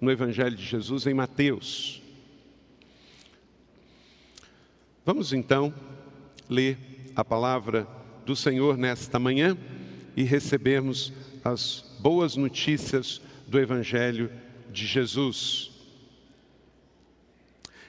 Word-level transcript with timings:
no 0.00 0.10
Evangelho 0.10 0.56
de 0.56 0.64
Jesus 0.64 1.06
em 1.06 1.14
Mateus. 1.14 2.02
Vamos 5.04 5.32
então 5.32 5.72
ler 6.48 6.78
a 7.14 7.24
palavra 7.24 7.86
do 8.24 8.34
Senhor 8.34 8.76
nesta 8.76 9.18
manhã 9.18 9.56
e 10.16 10.22
recebermos 10.22 11.12
as 11.44 11.84
boas 12.00 12.36
notícias 12.36 13.20
do 13.46 13.58
Evangelho 13.58 14.30
de 14.70 14.86
Jesus. 14.86 15.70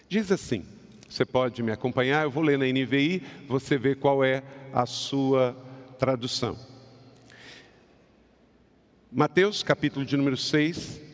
Diz 0.08 0.32
assim: 0.32 0.64
você 1.10 1.26
pode 1.26 1.64
me 1.64 1.72
acompanhar, 1.72 2.24
eu 2.24 2.32
vou 2.32 2.44
ler 2.44 2.58
na 2.58 2.66
NVI, 2.66 3.24
você 3.48 3.78
vê 3.78 3.96
qual 3.96 4.24
é 4.24 4.44
a 4.74 4.86
sua 4.86 5.56
tradução. 5.98 6.58
Mateus, 9.12 9.64
capítulo 9.64 10.06
de 10.06 10.18
número 10.18 10.36
6, 10.36 11.07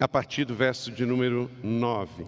a 0.00 0.06
partir 0.06 0.44
do 0.44 0.54
verso 0.54 0.92
de 0.92 1.04
número 1.04 1.50
9. 1.62 2.24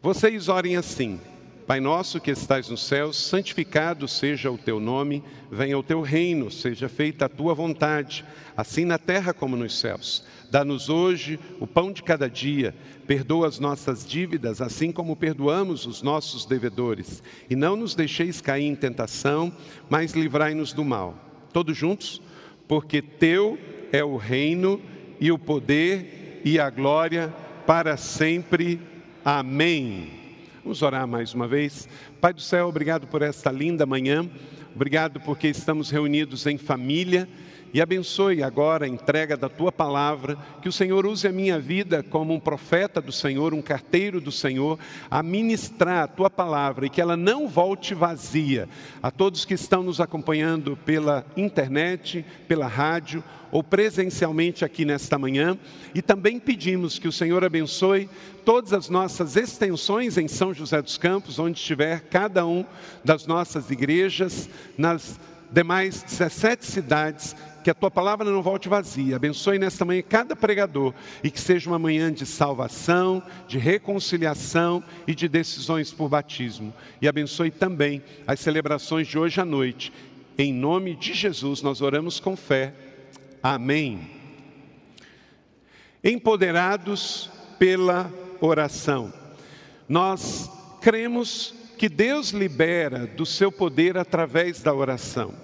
Vocês 0.00 0.48
orem 0.48 0.76
assim: 0.76 1.20
Pai 1.66 1.80
nosso 1.80 2.20
que 2.20 2.30
estais 2.30 2.68
nos 2.68 2.86
céus, 2.86 3.16
santificado 3.16 4.06
seja 4.06 4.50
o 4.50 4.58
teu 4.58 4.78
nome, 4.78 5.24
venha 5.50 5.78
o 5.78 5.82
teu 5.82 6.00
reino, 6.00 6.50
seja 6.50 6.88
feita 6.88 7.24
a 7.24 7.28
tua 7.28 7.54
vontade, 7.54 8.24
assim 8.56 8.84
na 8.84 8.98
terra 8.98 9.32
como 9.32 9.56
nos 9.56 9.78
céus. 9.78 10.24
Dá-nos 10.50 10.88
hoje 10.88 11.40
o 11.58 11.66
pão 11.66 11.90
de 11.90 12.02
cada 12.02 12.28
dia, 12.28 12.74
perdoa 13.06 13.48
as 13.48 13.58
nossas 13.58 14.06
dívidas, 14.06 14.60
assim 14.60 14.92
como 14.92 15.16
perdoamos 15.16 15.86
os 15.86 16.02
nossos 16.02 16.44
devedores, 16.44 17.22
e 17.50 17.56
não 17.56 17.74
nos 17.74 17.94
deixeis 17.94 18.40
cair 18.40 18.66
em 18.66 18.76
tentação, 18.76 19.52
mas 19.88 20.12
livrai-nos 20.12 20.72
do 20.72 20.84
mal. 20.84 21.18
Todos 21.52 21.76
juntos? 21.76 22.22
Porque 22.68 23.02
teu 23.02 23.58
é 23.90 24.04
o 24.04 24.16
reino 24.16 24.80
e 25.18 25.32
o 25.32 25.38
poder 25.38 26.23
e 26.44 26.60
a 26.60 26.68
glória 26.68 27.32
para 27.66 27.96
sempre. 27.96 28.78
Amém. 29.24 30.10
Vamos 30.62 30.82
orar 30.82 31.08
mais 31.08 31.32
uma 31.32 31.48
vez. 31.48 31.88
Pai 32.20 32.34
do 32.34 32.40
céu, 32.40 32.68
obrigado 32.68 33.06
por 33.06 33.22
esta 33.22 33.50
linda 33.50 33.86
manhã. 33.86 34.28
Obrigado 34.74 35.18
porque 35.20 35.48
estamos 35.48 35.90
reunidos 35.90 36.46
em 36.46 36.58
família 36.58 37.26
e 37.74 37.82
abençoe 37.82 38.40
agora 38.40 38.86
a 38.86 38.88
entrega 38.88 39.36
da 39.36 39.48
tua 39.48 39.72
palavra, 39.72 40.38
que 40.62 40.68
o 40.68 40.72
Senhor 40.72 41.04
use 41.04 41.26
a 41.26 41.32
minha 41.32 41.58
vida 41.58 42.04
como 42.04 42.32
um 42.32 42.38
profeta 42.38 43.02
do 43.02 43.10
Senhor, 43.10 43.52
um 43.52 43.60
carteiro 43.60 44.20
do 44.20 44.30
Senhor, 44.30 44.78
a 45.10 45.24
ministrar 45.24 46.04
a 46.04 46.06
tua 46.06 46.30
palavra 46.30 46.86
e 46.86 46.88
que 46.88 47.00
ela 47.00 47.16
não 47.16 47.48
volte 47.48 47.92
vazia. 47.92 48.68
A 49.02 49.10
todos 49.10 49.44
que 49.44 49.54
estão 49.54 49.82
nos 49.82 50.00
acompanhando 50.00 50.78
pela 50.86 51.26
internet, 51.36 52.24
pela 52.46 52.68
rádio 52.68 53.24
ou 53.50 53.60
presencialmente 53.62 54.64
aqui 54.64 54.84
nesta 54.84 55.18
manhã, 55.18 55.58
e 55.92 56.00
também 56.00 56.38
pedimos 56.38 57.00
que 57.00 57.08
o 57.08 57.12
Senhor 57.12 57.44
abençoe 57.44 58.08
todas 58.44 58.72
as 58.72 58.88
nossas 58.88 59.36
extensões 59.36 60.16
em 60.16 60.28
São 60.28 60.54
José 60.54 60.80
dos 60.80 60.96
Campos, 60.96 61.40
onde 61.40 61.58
estiver 61.58 62.02
cada 62.02 62.46
um 62.46 62.64
das 63.04 63.26
nossas 63.26 63.68
igrejas, 63.70 64.48
nas 64.78 65.18
demais 65.54 66.02
17 66.02 66.66
cidades 66.66 67.36
que 67.62 67.70
a 67.70 67.74
tua 67.74 67.90
palavra 67.90 68.28
não 68.28 68.42
volte 68.42 68.68
vazia. 68.68 69.16
Abençoe 69.16 69.58
nesta 69.58 69.84
manhã 69.84 70.02
cada 70.02 70.34
pregador 70.34 70.92
e 71.22 71.30
que 71.30 71.40
seja 71.40 71.70
uma 71.70 71.78
manhã 71.78 72.12
de 72.12 72.26
salvação, 72.26 73.22
de 73.46 73.56
reconciliação 73.56 74.82
e 75.06 75.14
de 75.14 75.28
decisões 75.28 75.92
por 75.92 76.08
batismo. 76.08 76.74
E 77.00 77.06
abençoe 77.06 77.52
também 77.52 78.02
as 78.26 78.40
celebrações 78.40 79.06
de 79.06 79.16
hoje 79.16 79.40
à 79.40 79.44
noite. 79.44 79.92
Em 80.36 80.52
nome 80.52 80.96
de 80.96 81.14
Jesus 81.14 81.62
nós 81.62 81.80
oramos 81.80 82.18
com 82.18 82.36
fé. 82.36 82.74
Amém. 83.40 84.10
Empoderados 86.02 87.30
pela 87.58 88.12
oração. 88.40 89.12
Nós 89.88 90.50
cremos 90.82 91.54
que 91.76 91.88
Deus 91.88 92.30
libera 92.30 93.06
do 93.06 93.26
seu 93.26 93.50
poder 93.50 93.96
através 93.98 94.60
da 94.62 94.72
oração. 94.72 95.34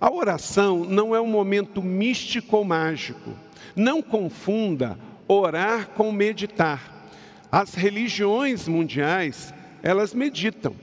A 0.00 0.10
oração 0.10 0.84
não 0.84 1.14
é 1.14 1.20
um 1.20 1.26
momento 1.26 1.82
místico 1.82 2.56
ou 2.56 2.64
mágico. 2.64 3.36
Não 3.76 4.00
confunda 4.00 4.98
orar 5.28 5.88
com 5.88 6.10
meditar. 6.10 7.08
As 7.52 7.74
religiões 7.74 8.66
mundiais, 8.66 9.52
elas 9.82 10.14
meditam. 10.14 10.74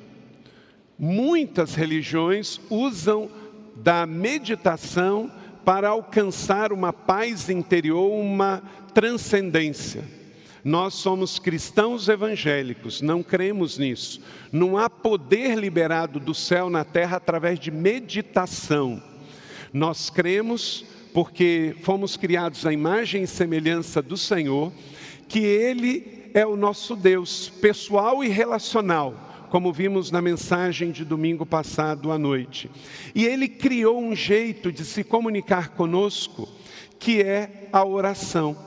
Muitas 1.00 1.76
religiões 1.76 2.60
usam 2.70 3.30
da 3.76 4.06
meditação 4.06 5.32
para 5.64 5.90
alcançar 5.90 6.72
uma 6.72 6.94
paz 6.94 7.50
interior, 7.50 8.12
uma 8.12 8.62
transcendência. 8.94 10.04
Nós 10.64 10.96
somos 10.96 11.40
cristãos 11.40 12.08
evangélicos, 12.08 13.02
não 13.02 13.24
cremos 13.24 13.78
nisso. 13.78 14.22
Não 14.52 14.78
há 14.78 14.90
poder 14.90 15.56
liberado 15.58 16.20
do 16.20 16.34
céu 16.34 16.70
na 16.70 16.84
terra 16.84 17.18
através 17.18 17.60
de 17.60 17.72
meditação. 17.72 19.02
Nós 19.72 20.10
cremos, 20.10 20.86
porque 21.14 21.76
fomos 21.82 22.18
criados 22.18 22.66
à 22.66 22.74
imagem 22.74 23.24
e 23.24 23.28
semelhança 23.28 24.02
do 24.02 24.18
Senhor, 24.18 24.72
que 25.28 25.40
Ele 25.40 26.30
é 26.34 26.46
o 26.46 26.56
nosso 26.56 26.96
Deus, 26.96 27.50
pessoal 27.50 28.24
e 28.24 28.28
relacional, 28.28 29.48
como 29.50 29.74
vimos 29.74 30.12
na 30.12 30.22
mensagem 30.22 30.92
de 30.92 31.04
domingo 31.06 31.46
passado 31.46 32.12
à 32.12 32.18
noite. 32.18 32.70
E 33.14 33.26
Ele 33.26 33.48
criou 33.48 34.00
um 34.00 34.16
jeito 34.16 34.72
de 34.72 34.84
se 34.84 35.04
comunicar 35.04 35.70
conosco, 35.70 36.48
que 37.00 37.22
é 37.22 37.70
a 37.72 37.86
oração. 37.86 38.67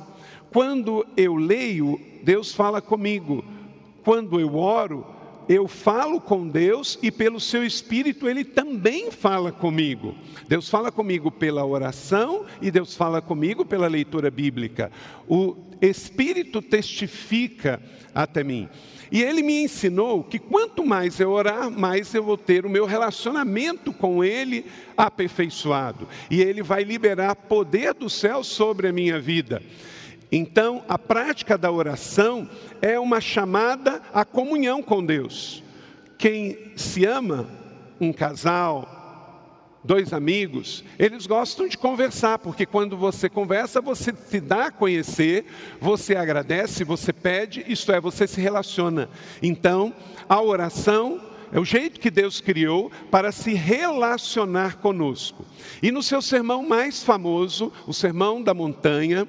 Quando 0.52 1.06
eu 1.16 1.36
leio, 1.36 2.00
Deus 2.22 2.52
fala 2.52 2.80
comigo. 2.80 3.44
Quando 4.02 4.40
eu 4.40 4.56
oro, 4.56 5.06
eu 5.48 5.66
falo 5.66 6.20
com 6.20 6.46
Deus 6.46 6.98
e 7.02 7.10
pelo 7.10 7.40
seu 7.40 7.64
Espírito 7.64 8.28
Ele 8.28 8.44
também 8.44 9.10
fala 9.10 9.50
comigo. 9.50 10.14
Deus 10.48 10.68
fala 10.68 10.92
comigo 10.92 11.30
pela 11.30 11.64
oração 11.64 12.44
e 12.62 12.70
Deus 12.70 12.94
fala 12.94 13.20
comigo 13.20 13.64
pela 13.64 13.88
leitura 13.88 14.30
bíblica. 14.30 14.90
O 15.28 15.56
Espírito 15.80 16.60
testifica 16.60 17.82
até 18.14 18.44
mim. 18.44 18.68
E 19.10 19.22
ele 19.22 19.42
me 19.42 19.64
ensinou 19.64 20.22
que 20.22 20.38
quanto 20.38 20.86
mais 20.86 21.18
eu 21.18 21.30
orar, 21.30 21.68
mais 21.68 22.14
eu 22.14 22.22
vou 22.22 22.36
ter 22.36 22.64
o 22.64 22.70
meu 22.70 22.86
relacionamento 22.86 23.92
com 23.92 24.22
ele 24.22 24.64
aperfeiçoado. 24.96 26.06
E 26.30 26.40
ele 26.40 26.62
vai 26.62 26.84
liberar 26.84 27.34
poder 27.34 27.92
do 27.92 28.08
céu 28.08 28.44
sobre 28.44 28.86
a 28.86 28.92
minha 28.92 29.18
vida. 29.18 29.60
Então, 30.32 30.84
a 30.88 30.98
prática 30.98 31.58
da 31.58 31.70
oração 31.70 32.48
é 32.80 32.98
uma 32.98 33.20
chamada 33.20 34.00
à 34.12 34.24
comunhão 34.24 34.82
com 34.82 35.04
Deus. 35.04 35.62
Quem 36.16 36.72
se 36.76 37.04
ama, 37.04 37.48
um 38.00 38.12
casal, 38.12 39.00
dois 39.82 40.12
amigos, 40.12 40.84
eles 40.98 41.26
gostam 41.26 41.66
de 41.66 41.76
conversar, 41.76 42.38
porque 42.38 42.66
quando 42.66 42.96
você 42.96 43.28
conversa, 43.28 43.80
você 43.80 44.14
se 44.14 44.40
dá 44.40 44.66
a 44.66 44.70
conhecer, 44.70 45.46
você 45.80 46.14
agradece, 46.14 46.84
você 46.84 47.12
pede, 47.12 47.64
isto 47.66 47.90
é, 47.90 48.00
você 48.00 48.26
se 48.26 48.40
relaciona. 48.40 49.08
Então, 49.42 49.92
a 50.28 50.40
oração 50.40 51.20
é 51.52 51.58
o 51.58 51.64
jeito 51.64 51.98
que 51.98 52.10
Deus 52.10 52.40
criou 52.40 52.92
para 53.10 53.32
se 53.32 53.54
relacionar 53.54 54.76
conosco. 54.76 55.44
E 55.82 55.90
no 55.90 56.02
seu 56.02 56.22
sermão 56.22 56.66
mais 56.66 57.02
famoso, 57.02 57.72
o 57.86 57.92
Sermão 57.92 58.42
da 58.42 58.54
Montanha, 58.54 59.26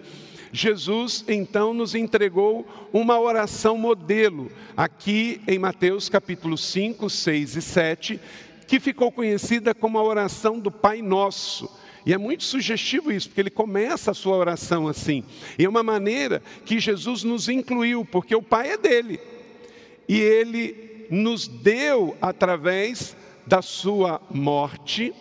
Jesus 0.51 1.23
então 1.27 1.73
nos 1.73 1.95
entregou 1.95 2.67
uma 2.91 3.19
oração 3.19 3.77
modelo, 3.77 4.51
aqui 4.75 5.41
em 5.47 5.57
Mateus 5.57 6.09
capítulo 6.09 6.57
5, 6.57 7.09
6 7.09 7.55
e 7.55 7.61
7, 7.61 8.19
que 8.67 8.79
ficou 8.79 9.11
conhecida 9.11 9.73
como 9.73 9.97
a 9.97 10.03
oração 10.03 10.59
do 10.59 10.71
Pai 10.71 11.01
Nosso. 11.01 11.69
E 12.05 12.13
é 12.13 12.17
muito 12.17 12.43
sugestivo 12.43 13.11
isso, 13.11 13.29
porque 13.29 13.41
ele 13.41 13.49
começa 13.49 14.11
a 14.11 14.13
sua 14.13 14.35
oração 14.35 14.87
assim. 14.87 15.23
E 15.57 15.65
é 15.65 15.69
uma 15.69 15.83
maneira 15.83 16.41
que 16.65 16.79
Jesus 16.79 17.23
nos 17.23 17.47
incluiu, 17.47 18.03
porque 18.03 18.35
o 18.35 18.41
Pai 18.41 18.71
é 18.71 18.77
dele. 18.77 19.19
E 20.07 20.19
ele 20.19 21.05
nos 21.09 21.47
deu, 21.47 22.17
através 22.21 23.15
da 23.45 23.61
sua 23.61 24.21
morte, 24.29 25.13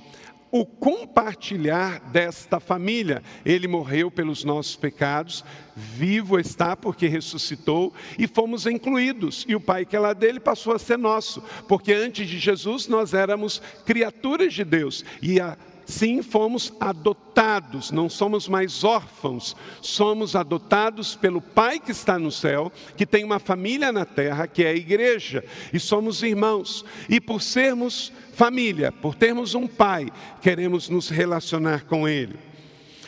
o 0.50 0.66
compartilhar 0.66 2.00
desta 2.10 2.58
família. 2.58 3.22
Ele 3.44 3.68
morreu 3.68 4.10
pelos 4.10 4.44
nossos 4.44 4.76
pecados, 4.76 5.44
vivo 5.76 6.38
está 6.38 6.76
porque 6.76 7.06
ressuscitou 7.06 7.92
e 8.18 8.26
fomos 8.26 8.66
incluídos. 8.66 9.44
E 9.48 9.54
o 9.54 9.60
Pai 9.60 9.84
que 9.84 9.96
é 9.96 10.00
lá 10.00 10.12
dele 10.12 10.40
passou 10.40 10.74
a 10.74 10.78
ser 10.78 10.98
nosso, 10.98 11.42
porque 11.68 11.92
antes 11.92 12.28
de 12.28 12.38
Jesus 12.38 12.88
nós 12.88 13.14
éramos 13.14 13.62
criaturas 13.84 14.52
de 14.52 14.64
Deus 14.64 15.04
e 15.22 15.40
a 15.40 15.56
Sim, 15.90 16.22
fomos 16.22 16.72
adotados, 16.78 17.90
não 17.90 18.08
somos 18.08 18.48
mais 18.48 18.84
órfãos, 18.84 19.56
somos 19.82 20.36
adotados 20.36 21.16
pelo 21.16 21.40
Pai 21.40 21.80
que 21.80 21.90
está 21.90 22.18
no 22.18 22.30
céu, 22.30 22.72
que 22.96 23.04
tem 23.04 23.24
uma 23.24 23.40
família 23.40 23.90
na 23.90 24.04
terra, 24.04 24.46
que 24.46 24.64
é 24.64 24.68
a 24.68 24.74
igreja, 24.74 25.44
e 25.72 25.80
somos 25.80 26.22
irmãos. 26.22 26.84
E 27.08 27.20
por 27.20 27.42
sermos 27.42 28.12
família, 28.32 28.92
por 28.92 29.14
termos 29.14 29.54
um 29.54 29.66
Pai, 29.66 30.08
queremos 30.40 30.88
nos 30.88 31.08
relacionar 31.08 31.84
com 31.84 32.08
Ele. 32.08 32.36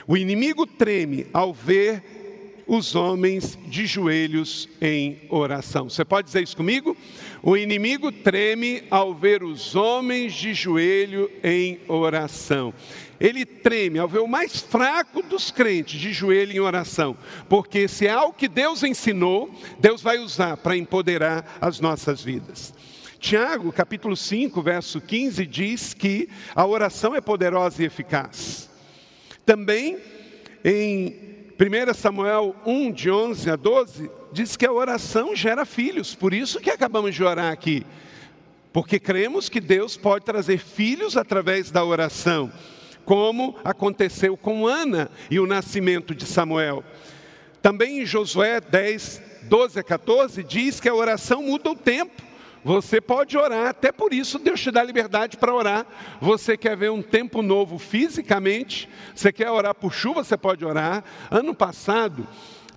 O 0.07 0.17
inimigo 0.17 0.67
treme 0.67 1.27
ao 1.33 1.55
ver 1.55 2.03
os 2.67 2.95
homens 2.95 3.59
de 3.67 3.87
joelhos 3.87 4.69
em 4.81 5.21
oração. 5.29 5.89
Você 5.89 6.05
pode 6.05 6.27
dizer 6.27 6.43
isso 6.43 6.57
comigo? 6.57 6.97
O 7.43 7.57
inimigo 7.57 8.13
treme 8.13 8.85
ao 8.89 9.13
ver 9.13 9.43
os 9.43 9.75
homens 9.75 10.33
de 10.33 10.55
joelho 10.55 11.29
em 11.43 11.81
oração. 11.89 12.73
Ele 13.19 13.45
treme 13.45 13.99
ao 13.99 14.07
ver 14.07 14.21
o 14.21 14.29
mais 14.29 14.61
fraco 14.61 15.23
dos 15.25 15.51
crentes 15.51 16.01
de 16.01 16.13
joelho 16.13 16.53
em 16.53 16.61
oração, 16.61 17.17
porque 17.49 17.89
se 17.89 18.07
é 18.07 18.11
algo 18.11 18.33
que 18.33 18.47
Deus 18.47 18.85
ensinou, 18.85 19.53
Deus 19.81 20.01
vai 20.01 20.19
usar 20.19 20.57
para 20.57 20.77
empoderar 20.77 21.59
as 21.61 21.81
nossas 21.81 22.23
vidas. 22.23 22.73
Tiago, 23.19 23.73
capítulo 23.73 24.17
5, 24.17 24.63
verso 24.63 25.01
15, 25.01 25.45
diz 25.45 25.95
que 25.95 26.29
a 26.55 26.65
oração 26.65 27.15
é 27.15 27.21
poderosa 27.21 27.83
e 27.83 27.87
eficaz. 27.87 28.71
Também 29.45 29.99
em 30.65 31.42
1 31.63 31.95
Samuel 31.95 32.57
1, 32.67 32.91
de 32.91 33.09
11 33.09 33.49
a 33.49 33.55
12, 33.55 34.11
diz 34.33 34.57
que 34.57 34.67
a 34.67 34.73
oração 34.73 35.37
gera 35.37 35.65
filhos, 35.65 36.13
por 36.13 36.35
isso 36.35 36.59
que 36.59 36.69
acabamos 36.69 37.15
de 37.15 37.23
orar 37.23 37.53
aqui. 37.53 37.87
Porque 38.73 38.99
cremos 38.99 39.49
que 39.49 39.61
Deus 39.61 39.97
pode 39.97 40.25
trazer 40.25 40.59
filhos 40.59 41.17
através 41.17 41.71
da 41.71 41.85
oração, 41.85 42.51
como 43.05 43.57
aconteceu 43.63 44.37
com 44.37 44.67
Ana 44.67 45.09
e 45.31 45.39
o 45.39 45.47
nascimento 45.47 46.17
de 46.17 46.27
Samuel. 46.27 46.83
Também 47.61 48.01
em 48.01 48.07
Josué 48.07 48.61
10, 48.61 49.23
12 49.45 49.79
a 49.79 49.85
14, 49.85 50.43
diz 50.43 50.81
que 50.81 50.89
a 50.89 50.95
oração 50.95 51.45
muda 51.45 51.71
o 51.71 51.77
tempo. 51.77 52.21
Você 52.65 53.01
pode 53.01 53.37
orar, 53.37 53.69
até 53.69 53.91
por 53.91 54.13
isso 54.13 54.39
Deus 54.39 54.61
te 54.61 54.71
dá 54.71 54.85
liberdade 54.85 55.37
para 55.37 55.53
orar. 55.53 55.87
Você 56.21 56.57
quer 56.57 56.77
ver 56.77 56.91
um 56.91 57.03
tempo 57.03 57.43
novo 57.43 57.79
fisicamente? 57.79 58.89
Você 59.15 59.33
quer 59.33 59.51
orar 59.51 59.75
por 59.75 59.93
chuva? 59.93 60.23
Você 60.23 60.37
pode 60.37 60.65
orar. 60.65 61.03
Ano 61.29 61.55
passado, 61.55 62.27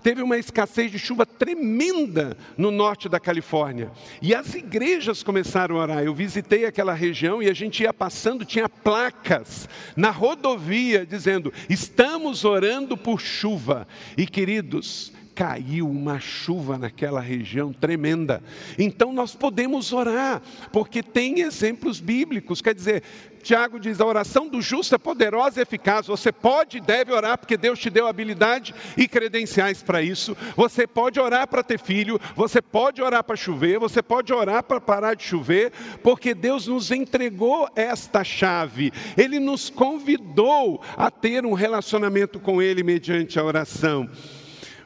teve 0.02 0.22
uma 0.22 0.38
escassez 0.38 0.90
de 0.90 0.98
chuva 0.98 1.24
tremenda 1.24 2.36
no 2.58 2.72
norte 2.72 3.08
da 3.08 3.20
Califórnia. 3.20 3.92
E 4.20 4.34
as 4.34 4.54
igrejas 4.54 5.22
começaram 5.22 5.76
a 5.76 5.82
orar. 5.82 6.02
Eu 6.02 6.14
visitei 6.14 6.64
aquela 6.64 6.92
região 6.92 7.40
e 7.40 7.48
a 7.48 7.52
gente 7.52 7.84
ia 7.84 7.94
passando, 7.94 8.44
tinha 8.44 8.68
placas 8.68 9.68
na 9.96 10.10
rodovia 10.10 11.06
dizendo: 11.06 11.52
Estamos 11.68 12.44
orando 12.44 12.96
por 12.96 13.20
chuva. 13.20 13.86
E 14.16 14.26
queridos, 14.26 15.12
caiu 15.36 15.88
uma 15.88 16.18
chuva 16.18 16.78
naquela 16.78 17.20
região 17.20 17.70
tremenda. 17.70 18.42
Então 18.78 19.12
nós 19.12 19.34
podemos 19.34 19.92
orar, 19.92 20.40
porque 20.72 21.02
tem 21.02 21.40
exemplos 21.40 22.00
bíblicos. 22.00 22.62
Quer 22.62 22.74
dizer, 22.74 23.02
Tiago 23.42 23.78
diz: 23.78 24.00
a 24.00 24.06
oração 24.06 24.48
do 24.48 24.62
justo 24.62 24.94
é 24.94 24.98
poderosa 24.98 25.60
e 25.60 25.62
eficaz. 25.62 26.06
Você 26.06 26.32
pode 26.32 26.78
e 26.78 26.80
deve 26.80 27.12
orar, 27.12 27.36
porque 27.36 27.56
Deus 27.56 27.78
te 27.78 27.90
deu 27.90 28.06
habilidade 28.06 28.74
e 28.96 29.06
credenciais 29.06 29.82
para 29.82 30.00
isso. 30.00 30.34
Você 30.56 30.86
pode 30.86 31.20
orar 31.20 31.46
para 31.46 31.62
ter 31.62 31.78
filho, 31.78 32.18
você 32.34 32.62
pode 32.62 33.02
orar 33.02 33.22
para 33.22 33.36
chover, 33.36 33.78
você 33.78 34.02
pode 34.02 34.32
orar 34.32 34.62
para 34.62 34.80
parar 34.80 35.14
de 35.14 35.22
chover, 35.22 35.70
porque 36.02 36.34
Deus 36.34 36.66
nos 36.66 36.90
entregou 36.90 37.68
esta 37.76 38.24
chave. 38.24 38.90
Ele 39.18 39.38
nos 39.38 39.68
convidou 39.68 40.80
a 40.96 41.10
ter 41.10 41.44
um 41.44 41.52
relacionamento 41.52 42.40
com 42.40 42.62
Ele 42.62 42.82
mediante 42.82 43.38
a 43.38 43.44
oração. 43.44 44.08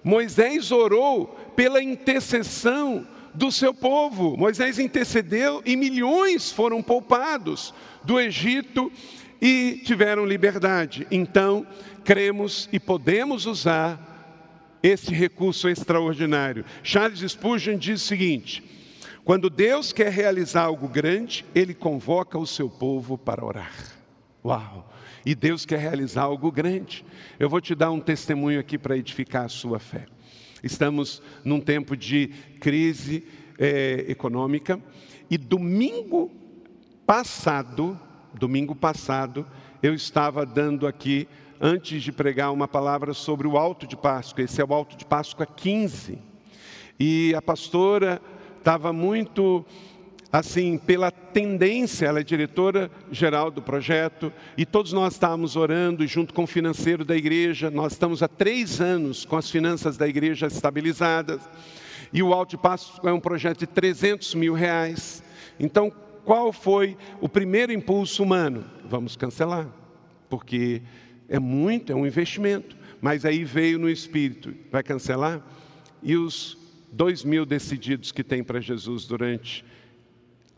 Moisés 0.03 0.71
orou 0.71 1.27
pela 1.55 1.83
intercessão 1.83 3.07
do 3.35 3.53
seu 3.53 3.73
povo. 3.73 4.37
Moisés 4.37 4.79
intercedeu 4.79 5.63
e 5.65 5.77
milhões 5.77 6.51
foram 6.51 6.83
poupados 6.83 7.73
do 8.03 8.19
Egito 8.19 8.91
e 9.41 9.81
tiveram 9.85 10.25
liberdade. 10.25 11.07
Então, 11.11 11.67
cremos 12.05 12.69
e 12.73 12.81
podemos 12.81 13.47
usar 13.47 14.09
esse 14.83 15.13
recurso 15.13 15.69
extraordinário. 15.69 16.65
Charles 16.83 17.21
Spurgeon 17.21 17.77
diz 17.77 18.03
o 18.03 18.07
seguinte: 18.07 18.63
quando 19.25 19.51
Deus 19.51 19.93
quer 19.93 20.11
realizar 20.11 20.65
algo 20.65 20.89
grande, 20.89 21.45
ele 21.55 21.75
convoca 21.75 22.39
o 22.39 22.47
seu 22.47 22.69
povo 22.69 23.17
para 23.17 23.45
orar. 23.45 23.73
Uau! 24.45 24.90
E 25.25 25.35
Deus 25.35 25.67
quer 25.67 25.79
realizar 25.79 26.23
algo 26.23 26.51
grande. 26.51 27.05
Eu 27.39 27.49
vou 27.49 27.61
te 27.61 27.75
dar 27.75 27.91
um 27.91 28.01
testemunho 28.01 28.59
aqui 28.59 28.79
para 28.79 28.97
edificar 28.97 29.45
a 29.45 29.49
sua 29.49 29.79
fé. 29.79 30.07
Estamos 30.63 31.23
num 31.45 31.61
tempo 31.61 31.97
de 31.97 32.29
crise 32.61 33.25
é, 33.59 34.05
econômica 34.09 34.81
e 35.31 35.39
domingo 35.39 36.31
passado, 37.07 37.99
domingo 38.35 38.75
passado, 38.75 39.47
eu 39.83 39.95
estava 39.95 40.45
dando 40.45 40.87
aqui, 40.87 41.27
antes 41.61 42.03
de 42.03 42.13
pregar, 42.13 42.53
uma 42.53 42.69
palavra 42.69 43.15
sobre 43.15 43.47
o 43.47 43.57
Alto 43.57 43.87
de 43.87 43.97
Páscoa. 43.97 44.45
Esse 44.45 44.61
é 44.61 44.65
o 44.65 44.75
Alto 44.75 44.97
de 44.97 45.05
Páscoa 45.05 45.47
15. 45.47 46.19
E 46.99 47.35
a 47.35 47.41
pastora 47.41 48.21
estava 48.59 48.93
muito 48.93 49.65
assim, 50.33 50.79
pela 50.79 51.11
tendência, 51.11 52.07
ela 52.07 52.21
é 52.21 52.23
diretora 52.23 52.91
geral 53.11 53.51
do 53.51 53.61
projeto, 53.61 54.33
e 54.57 54.65
todos 54.65 54.93
nós 54.93 55.15
estávamos 55.15 55.57
orando 55.57 56.07
junto 56.07 56.33
com 56.33 56.45
o 56.45 56.47
financeiro 56.47 57.05
da 57.05 57.17
igreja. 57.17 57.71
Nós 57.71 57.93
estamos 57.93 58.23
há 58.23 58.29
três 58.29 58.81
anos 58.81 59.25
com 59.25 59.37
as 59.37 59.51
finanças 59.51 59.97
da 59.97 60.07
igreja 60.07 60.47
estabilizadas, 60.47 61.41
e 62.13 62.23
o 62.23 62.33
Alto 62.33 62.59
Passo 62.59 63.01
é 63.07 63.13
um 63.13 63.21
projeto 63.21 63.61
de 63.61 63.67
300 63.67 64.35
mil 64.35 64.55
reais. 64.55 65.23
Então, 65.59 65.93
qual 66.25 66.53
foi 66.53 66.97
o 67.21 67.29
primeiro 67.29 67.73
impulso 67.73 68.23
humano? 68.23 68.65
Vamos 68.85 69.17
cancelar, 69.17 69.69
porque 70.29 70.83
é 71.29 71.39
muito, 71.39 71.93
é 71.93 71.95
um 71.95 72.07
investimento. 72.07 72.77
Mas 73.01 73.25
aí 73.25 73.45
veio 73.45 73.79
no 73.79 73.89
espírito, 73.89 74.55
vai 74.71 74.83
cancelar? 74.83 75.41
E 76.03 76.17
os 76.17 76.59
dois 76.93 77.25
mil 77.25 77.47
decididos 77.47 78.13
que 78.13 78.23
tem 78.23 78.43
para 78.43 78.61
Jesus 78.61 79.07
durante 79.07 79.65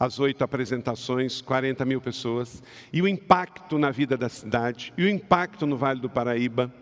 as 0.02 0.18
oito 0.18 0.42
apresentações, 0.42 1.40
40 1.40 1.84
mil 1.84 2.00
pessoas, 2.00 2.60
e 2.92 3.00
o 3.00 3.06
impacto 3.06 3.78
na 3.78 3.92
vida 3.92 4.16
da 4.16 4.28
cidade, 4.28 4.92
e 4.98 5.04
o 5.04 5.08
impacto 5.08 5.64
no 5.64 5.76
Vale 5.76 6.00
do 6.00 6.10
Paraíba, 6.10 6.74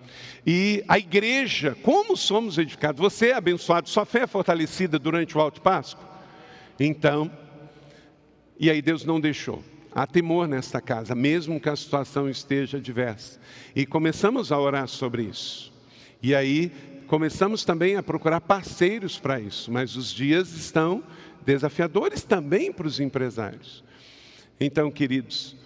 e 0.46 0.82
a 0.88 0.98
igreja, 0.98 1.76
como 1.82 2.16
somos 2.16 2.56
edificados. 2.56 2.98
Você 2.98 3.26
é 3.26 3.34
abençoado, 3.34 3.90
sua 3.90 4.06
fé 4.06 4.20
é 4.20 4.26
fortalecida 4.26 4.98
durante 4.98 5.36
o 5.36 5.40
Alto 5.40 5.60
Páscoa? 5.60 6.08
Então, 6.78 7.30
e 8.58 8.70
aí 8.70 8.80
Deus 8.80 9.04
não 9.04 9.20
deixou. 9.20 9.62
Há 9.94 10.06
temor 10.06 10.48
nesta 10.48 10.80
casa, 10.80 11.14
mesmo 11.14 11.60
que 11.60 11.68
a 11.68 11.76
situação 11.76 12.26
esteja 12.26 12.78
adversa. 12.78 13.38
E 13.76 13.84
começamos 13.84 14.50
a 14.50 14.58
orar 14.58 14.88
sobre 14.88 15.24
isso. 15.24 15.70
E 16.22 16.34
aí 16.34 16.72
começamos 17.06 17.66
também 17.66 17.96
a 17.96 18.02
procurar 18.02 18.40
parceiros 18.40 19.18
para 19.18 19.38
isso, 19.38 19.70
mas 19.70 19.94
os 19.94 20.10
dias 20.10 20.54
estão 20.54 21.02
desafiadores 21.50 22.22
também 22.22 22.72
para 22.72 22.86
os 22.86 23.00
empresários. 23.00 23.82
Então, 24.60 24.90
queridos, 24.90 25.56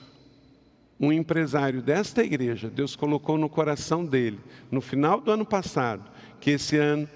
um 0.99 1.13
empresário 1.13 1.83
desta 1.83 2.25
igreja, 2.25 2.71
Deus 2.71 2.97
colocou 2.97 3.37
no 3.37 3.49
coração 3.49 4.05
dele, 4.05 4.41
no 4.71 4.81
final 4.81 5.21
do 5.21 5.31
ano 5.31 5.45
passado, 5.45 6.11
que 6.41 6.53
esse 6.53 6.79
ano 6.79 7.09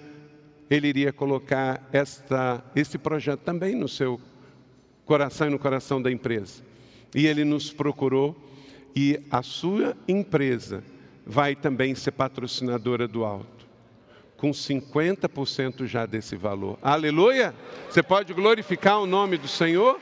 ele 0.69 0.89
iria 0.89 1.13
colocar 1.13 1.89
esta, 1.93 2.63
esse 2.77 2.99
projeto 2.99 3.41
também 3.41 3.75
no 3.75 3.89
seu 3.89 4.21
coração 5.07 5.47
e 5.47 5.51
no 5.51 5.59
coração 5.59 6.03
da 6.03 6.13
empresa. 6.13 6.63
E 7.15 7.27
ele 7.27 7.45
nos 7.45 7.73
procurou 7.73 8.37
e 8.95 9.19
a 9.31 9.43
sua 9.43 9.97
empresa 10.07 10.85
vai 11.25 11.57
também 11.57 11.95
ser 11.95 12.11
patrocinadora 12.11 13.09
do 13.09 13.25
alto 13.25 13.58
com 14.39 14.53
50% 14.53 15.85
já 15.87 16.07
desse 16.07 16.37
valor. 16.37 16.79
Aleluia! 16.81 17.55
Você 17.91 18.03
pode 18.03 18.33
glorificar 18.33 19.01
o 19.01 19.07
nome 19.07 19.37
do 19.37 19.49
Senhor? 19.49 20.01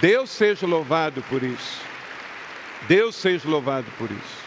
Deus 0.00 0.30
seja 0.30 0.66
louvado 0.66 1.22
por 1.22 1.42
isso. 1.42 1.80
Deus 2.86 3.16
seja 3.16 3.48
louvado 3.48 3.86
por 3.98 4.10
isso. 4.10 4.46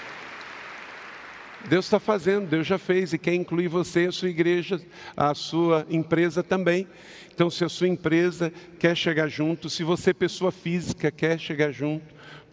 Deus 1.66 1.86
está 1.86 2.00
fazendo, 2.00 2.48
Deus 2.48 2.66
já 2.66 2.78
fez 2.78 3.12
e 3.12 3.18
quer 3.18 3.34
incluir 3.34 3.68
você, 3.68 4.06
a 4.06 4.12
sua 4.12 4.30
igreja, 4.30 4.80
a 5.18 5.34
sua 5.34 5.86
empresa 5.90 6.42
também. 6.42 6.88
Então, 7.34 7.50
se 7.50 7.66
a 7.66 7.70
sua 7.70 7.88
empresa 7.88 8.54
quer 8.78 8.96
chegar 8.96 9.28
junto, 9.28 9.70
se 9.70 9.84
você, 9.84 10.14
pessoa 10.14 10.52
física, 10.52 11.12
quer 11.12 11.40
chegar 11.40 11.72
junto, 11.72 12.06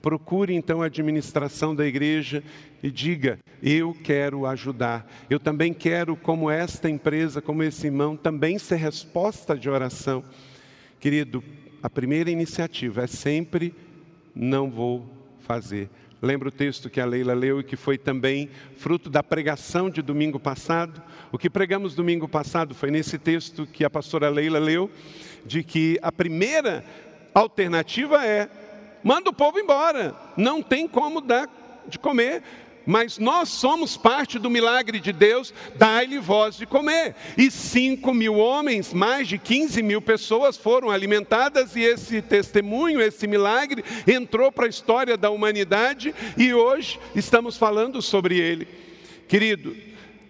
Procure 0.06 0.54
então 0.54 0.82
a 0.82 0.86
administração 0.86 1.74
da 1.74 1.84
igreja 1.84 2.40
e 2.80 2.92
diga: 2.92 3.40
Eu 3.60 3.92
quero 4.04 4.46
ajudar. 4.46 5.04
Eu 5.28 5.40
também 5.40 5.74
quero, 5.74 6.14
como 6.14 6.48
esta 6.48 6.88
empresa, 6.88 7.42
como 7.42 7.60
esse 7.60 7.88
irmão, 7.88 8.16
também 8.16 8.56
ser 8.56 8.76
resposta 8.76 9.58
de 9.58 9.68
oração. 9.68 10.22
Querido, 11.00 11.42
a 11.82 11.90
primeira 11.90 12.30
iniciativa 12.30 13.02
é 13.02 13.08
sempre: 13.08 13.74
Não 14.32 14.70
vou 14.70 15.04
fazer. 15.40 15.90
Lembra 16.22 16.50
o 16.50 16.52
texto 16.52 16.88
que 16.88 17.00
a 17.00 17.04
Leila 17.04 17.34
leu 17.34 17.58
e 17.58 17.64
que 17.64 17.74
foi 17.74 17.98
também 17.98 18.48
fruto 18.76 19.10
da 19.10 19.24
pregação 19.24 19.90
de 19.90 20.02
domingo 20.02 20.38
passado? 20.38 21.02
O 21.32 21.36
que 21.36 21.50
pregamos 21.50 21.96
domingo 21.96 22.28
passado 22.28 22.76
foi 22.76 22.92
nesse 22.92 23.18
texto 23.18 23.66
que 23.66 23.84
a 23.84 23.90
pastora 23.90 24.28
Leila 24.28 24.60
leu, 24.60 24.88
de 25.44 25.64
que 25.64 25.98
a 26.00 26.12
primeira 26.12 26.84
alternativa 27.34 28.24
é: 28.24 28.48
manda 29.02 29.30
o 29.30 29.34
povo 29.34 29.58
embora, 29.58 30.14
não 30.36 30.62
tem 30.62 30.86
como 30.86 31.20
dar 31.20 31.48
de 31.88 31.98
comer 31.98 32.42
mas 32.86 33.18
nós 33.18 33.48
somos 33.48 33.96
parte 33.96 34.38
do 34.38 34.48
milagre 34.48 35.00
de 35.00 35.12
Deus, 35.12 35.52
dai-lhe 35.74 36.18
voz 36.18 36.56
de 36.56 36.64
comer. 36.64 37.16
E 37.36 37.50
5 37.50 38.14
mil 38.14 38.36
homens, 38.36 38.94
mais 38.94 39.26
de 39.26 39.36
15 39.38 39.82
mil 39.82 40.00
pessoas 40.00 40.56
foram 40.56 40.88
alimentadas, 40.88 41.74
e 41.74 41.82
esse 41.82 42.22
testemunho, 42.22 43.02
esse 43.02 43.26
milagre, 43.26 43.84
entrou 44.06 44.52
para 44.52 44.66
a 44.66 44.70
história 44.70 45.16
da 45.16 45.30
humanidade 45.30 46.14
e 46.38 46.54
hoje 46.54 47.00
estamos 47.14 47.56
falando 47.56 48.00
sobre 48.00 48.38
ele. 48.38 48.68
Querido, 49.26 49.76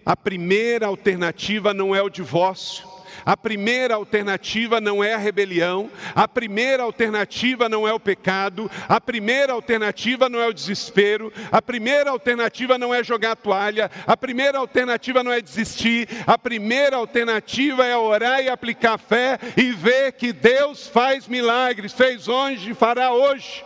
a 0.03 0.17
primeira 0.17 0.87
alternativa 0.87 1.75
não 1.75 1.95
é 1.95 2.01
o 2.01 2.09
divórcio. 2.09 2.96
A 3.25 3.35
primeira 3.35 3.95
alternativa 3.95 4.79
não 4.79 5.03
é 5.03 5.13
a 5.13 5.17
rebelião, 5.17 5.89
a 6.15 6.27
primeira 6.27 6.83
alternativa 6.83 7.67
não 7.67 7.87
é 7.87 7.93
o 7.93 7.99
pecado, 7.99 8.69
a 8.87 8.99
primeira 8.99 9.53
alternativa 9.53 10.29
não 10.29 10.39
é 10.39 10.47
o 10.47 10.53
desespero, 10.53 11.31
a 11.51 11.61
primeira 11.61 12.09
alternativa 12.09 12.77
não 12.77 12.93
é 12.93 13.03
jogar 13.03 13.31
a 13.31 13.35
toalha, 13.35 13.91
a 14.05 14.15
primeira 14.15 14.57
alternativa 14.57 15.23
não 15.23 15.31
é 15.31 15.41
desistir, 15.41 16.07
a 16.25 16.37
primeira 16.37 16.97
alternativa 16.97 17.85
é 17.85 17.95
orar 17.95 18.41
e 18.41 18.49
aplicar 18.49 18.97
fé 18.97 19.39
e 19.55 19.71
ver 19.71 20.13
que 20.13 20.31
Deus 20.31 20.87
faz 20.87 21.27
milagres, 21.27 21.93
fez 21.93 22.27
hoje 22.27 22.71
e 22.71 22.73
fará 22.73 23.11
hoje. 23.11 23.63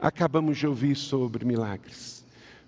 Acabamos 0.00 0.58
de 0.58 0.66
ouvir 0.66 0.94
sobre 0.94 1.44
milagres. 1.44 2.24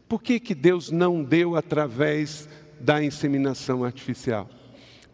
Por 0.08 0.23
que, 0.23 0.40
que 0.40 0.54
Deus 0.54 0.90
não 0.90 1.23
deu 1.23 1.54
através 1.54 2.49
da 2.80 3.04
inseminação 3.04 3.85
artificial? 3.85 4.49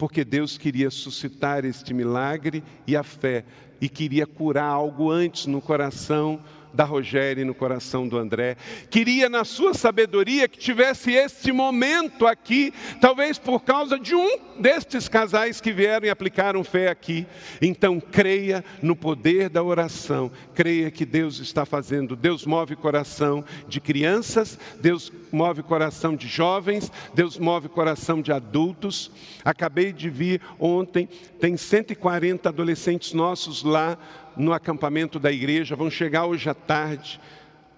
Porque 0.05 0.23
Deus 0.23 0.59
queria 0.59 0.91
suscitar 0.91 1.65
este 1.65 1.95
milagre 1.95 2.63
e 2.87 2.95
a 2.95 3.03
fé, 3.03 3.43
e 3.81 3.89
queria 3.89 4.27
curar 4.27 4.67
algo 4.67 5.11
antes 5.11 5.47
no 5.47 5.63
coração 5.63 6.41
da 6.75 6.85
Rogéria 6.85 7.43
e 7.43 7.45
no 7.45 7.55
coração 7.55 8.07
do 8.07 8.19
André. 8.19 8.57
Queria, 8.91 9.29
na 9.29 9.45
sua 9.45 9.73
sabedoria, 9.73 10.49
que 10.49 10.59
tivesse 10.59 11.13
este 11.13 11.53
momento 11.53 12.27
aqui, 12.27 12.73
talvez 13.01 13.39
por 13.39 13.63
causa 13.63 13.99
de 13.99 14.15
um 14.15 14.39
destes 14.59 15.09
casais 15.09 15.61
que 15.61 15.73
vieram 15.73 16.07
e 16.07 16.11
aplicaram 16.11 16.65
fé 16.65 16.89
aqui. 16.89 17.27
Então, 17.63 18.01
creia 18.01 18.65
no 18.83 18.97
poder 18.97 19.49
da 19.49 19.63
oração, 19.63 20.31
creia 20.55 20.91
que 20.91 21.07
Deus 21.07 21.39
está 21.39 21.65
fazendo. 21.65 22.17
Deus 22.17 22.45
move 22.45 22.77
coração 22.77 23.45
de 23.69 23.81
crianças, 23.81 24.59
Deus 24.81 25.13
move 25.31 25.63
coração 25.63 26.17
de 26.17 26.27
jovens, 26.27 26.91
Deus 27.15 27.39
move 27.39 27.69
coração 27.69 28.21
de 28.21 28.33
adultos. 28.33 29.11
Acabei 29.45 29.93
de 29.93 30.11
vir 30.11 30.41
ontem, 30.59 31.09
tem 31.41 31.57
140 31.57 32.49
adolescentes 32.49 33.13
nossos 33.13 33.63
lá 33.63 33.97
no 34.37 34.53
acampamento 34.53 35.19
da 35.19 35.31
igreja, 35.31 35.77
vão 35.77 35.91
chegar 35.91 36.27
hoje 36.27 36.49
à 36.49 36.55
tarde. 36.55 37.21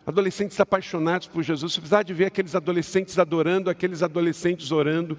Adolescentes 0.06 0.58
apaixonados 0.60 1.26
por 1.26 1.42
Jesus. 1.42 1.72
Você 1.72 1.80
precisa 1.80 2.02
de 2.02 2.14
ver 2.14 2.26
aqueles 2.26 2.54
adolescentes 2.54 3.18
adorando, 3.18 3.68
aqueles 3.68 4.02
adolescentes 4.02 4.70
orando. 4.70 5.18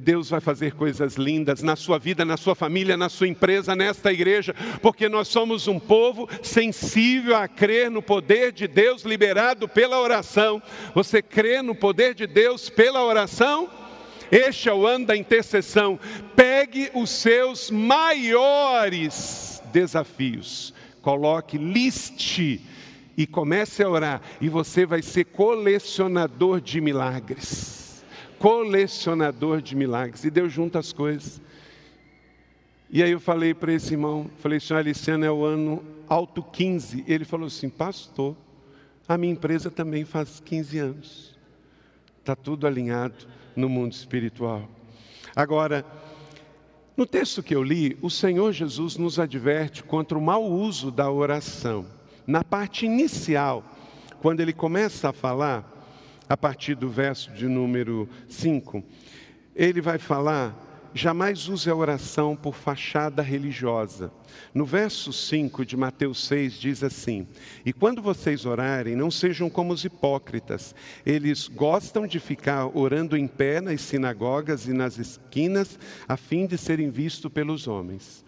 Deus 0.00 0.30
vai 0.30 0.40
fazer 0.40 0.72
coisas 0.72 1.16
lindas 1.16 1.62
na 1.62 1.76
sua 1.76 1.98
vida, 1.98 2.24
na 2.24 2.36
sua 2.36 2.54
família, 2.54 2.96
na 2.96 3.10
sua 3.10 3.28
empresa, 3.28 3.76
nesta 3.76 4.10
igreja, 4.12 4.54
porque 4.80 5.08
nós 5.10 5.28
somos 5.28 5.68
um 5.68 5.78
povo 5.78 6.28
sensível 6.42 7.36
a 7.36 7.46
crer 7.46 7.90
no 7.90 8.00
poder 8.00 8.50
de 8.52 8.66
Deus 8.66 9.02
liberado 9.02 9.68
pela 9.68 10.00
oração. 10.00 10.62
Você 10.94 11.20
crê 11.20 11.60
no 11.60 11.74
poder 11.74 12.14
de 12.14 12.26
Deus 12.26 12.70
pela 12.70 13.04
oração? 13.04 13.68
Este 14.30 14.70
é 14.70 14.74
o 14.74 14.86
ano 14.86 15.06
da 15.06 15.16
intercessão. 15.16 15.98
Pegue 16.34 16.90
os 16.94 17.10
seus 17.10 17.70
maiores 17.70 19.53
desafios. 19.74 20.72
Coloque, 21.02 21.58
liste 21.58 22.60
e 23.16 23.26
comece 23.26 23.82
a 23.82 23.88
orar, 23.88 24.22
e 24.40 24.48
você 24.48 24.86
vai 24.86 25.02
ser 25.02 25.24
colecionador 25.24 26.60
de 26.60 26.80
milagres. 26.80 28.04
Colecionador 28.38 29.60
de 29.60 29.76
milagres. 29.76 30.24
E 30.24 30.30
Deus 30.30 30.52
junta 30.52 30.78
as 30.78 30.92
coisas. 30.92 31.40
E 32.90 33.02
aí 33.02 33.10
eu 33.10 33.20
falei 33.20 33.52
para 33.52 33.72
esse 33.72 33.94
irmão, 33.94 34.30
falei, 34.38 34.60
senhor 34.60 34.78
Aliciano, 34.78 35.24
é 35.24 35.30
o 35.30 35.44
ano 35.44 35.82
alto 36.08 36.42
15. 36.42 37.04
Ele 37.06 37.24
falou 37.24 37.46
assim, 37.46 37.68
pastor, 37.68 38.36
a 39.08 39.18
minha 39.18 39.32
empresa 39.32 39.70
também 39.70 40.04
faz 40.04 40.40
15 40.40 40.78
anos. 40.78 41.38
Está 42.20 42.36
tudo 42.36 42.66
alinhado 42.66 43.26
no 43.56 43.68
mundo 43.68 43.92
espiritual. 43.92 44.68
Agora, 45.34 45.84
no 46.96 47.06
texto 47.06 47.42
que 47.42 47.54
eu 47.54 47.62
li, 47.62 47.98
o 48.00 48.08
Senhor 48.08 48.52
Jesus 48.52 48.96
nos 48.96 49.18
adverte 49.18 49.82
contra 49.82 50.16
o 50.16 50.22
mau 50.22 50.44
uso 50.44 50.90
da 50.90 51.10
oração. 51.10 51.86
Na 52.26 52.44
parte 52.44 52.86
inicial, 52.86 53.64
quando 54.22 54.40
ele 54.40 54.52
começa 54.52 55.08
a 55.08 55.12
falar, 55.12 55.70
a 56.28 56.36
partir 56.36 56.74
do 56.74 56.88
verso 56.88 57.32
de 57.32 57.46
número 57.46 58.08
5, 58.28 58.82
ele 59.54 59.80
vai 59.80 59.98
falar 59.98 60.73
jamais 60.94 61.48
use 61.48 61.68
a 61.68 61.74
oração 61.74 62.36
por 62.36 62.54
fachada 62.54 63.20
religiosa. 63.20 64.12
No 64.54 64.64
verso 64.64 65.12
5 65.12 65.66
de 65.66 65.76
Mateus 65.76 66.24
6 66.26 66.54
diz 66.54 66.84
assim: 66.84 67.26
E 67.66 67.72
quando 67.72 68.00
vocês 68.00 68.46
orarem, 68.46 68.94
não 68.94 69.10
sejam 69.10 69.50
como 69.50 69.72
os 69.72 69.84
hipócritas. 69.84 70.74
Eles 71.04 71.48
gostam 71.48 72.06
de 72.06 72.20
ficar 72.20 72.66
orando 72.76 73.16
em 73.16 73.26
pé 73.26 73.60
nas 73.60 73.80
sinagogas 73.80 74.66
e 74.66 74.72
nas 74.72 74.98
esquinas, 74.98 75.78
a 76.08 76.16
fim 76.16 76.46
de 76.46 76.56
serem 76.56 76.90
vistos 76.90 77.30
pelos 77.30 77.66
homens. 77.66 78.24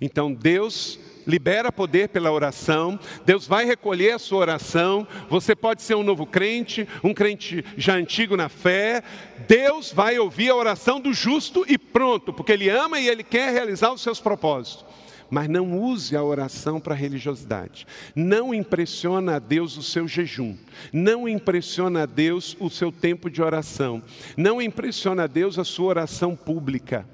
Então 0.00 0.32
Deus 0.32 0.98
libera 1.26 1.72
poder 1.72 2.08
pela 2.08 2.30
oração, 2.30 2.98
Deus 3.24 3.46
vai 3.46 3.64
recolher 3.64 4.12
a 4.12 4.18
sua 4.18 4.38
oração. 4.38 5.06
Você 5.28 5.54
pode 5.54 5.82
ser 5.82 5.94
um 5.94 6.02
novo 6.02 6.26
crente, 6.26 6.86
um 7.02 7.14
crente 7.14 7.64
já 7.76 7.94
antigo 7.94 8.36
na 8.36 8.48
fé. 8.48 9.02
Deus 9.48 9.92
vai 9.92 10.18
ouvir 10.18 10.50
a 10.50 10.56
oração 10.56 11.00
do 11.00 11.12
justo 11.12 11.64
e 11.68 11.78
pronto, 11.78 12.32
porque 12.32 12.52
Ele 12.52 12.68
ama 12.68 13.00
e 13.00 13.08
Ele 13.08 13.22
quer 13.22 13.52
realizar 13.52 13.92
os 13.92 14.02
seus 14.02 14.20
propósitos. 14.20 14.84
Mas 15.30 15.48
não 15.48 15.76
use 15.80 16.14
a 16.14 16.22
oração 16.22 16.78
para 16.78 16.94
religiosidade. 16.94 17.86
Não 18.14 18.54
impressiona 18.54 19.36
a 19.36 19.38
Deus 19.38 19.76
o 19.76 19.82
seu 19.82 20.06
jejum. 20.06 20.54
Não 20.92 21.26
impressiona 21.26 22.02
a 22.02 22.06
Deus 22.06 22.54
o 22.60 22.68
seu 22.68 22.92
tempo 22.92 23.30
de 23.30 23.42
oração. 23.42 24.02
Não 24.36 24.60
impressiona 24.60 25.24
a 25.24 25.26
Deus 25.26 25.58
a 25.58 25.64
sua 25.64 25.86
oração 25.86 26.36
pública. 26.36 27.08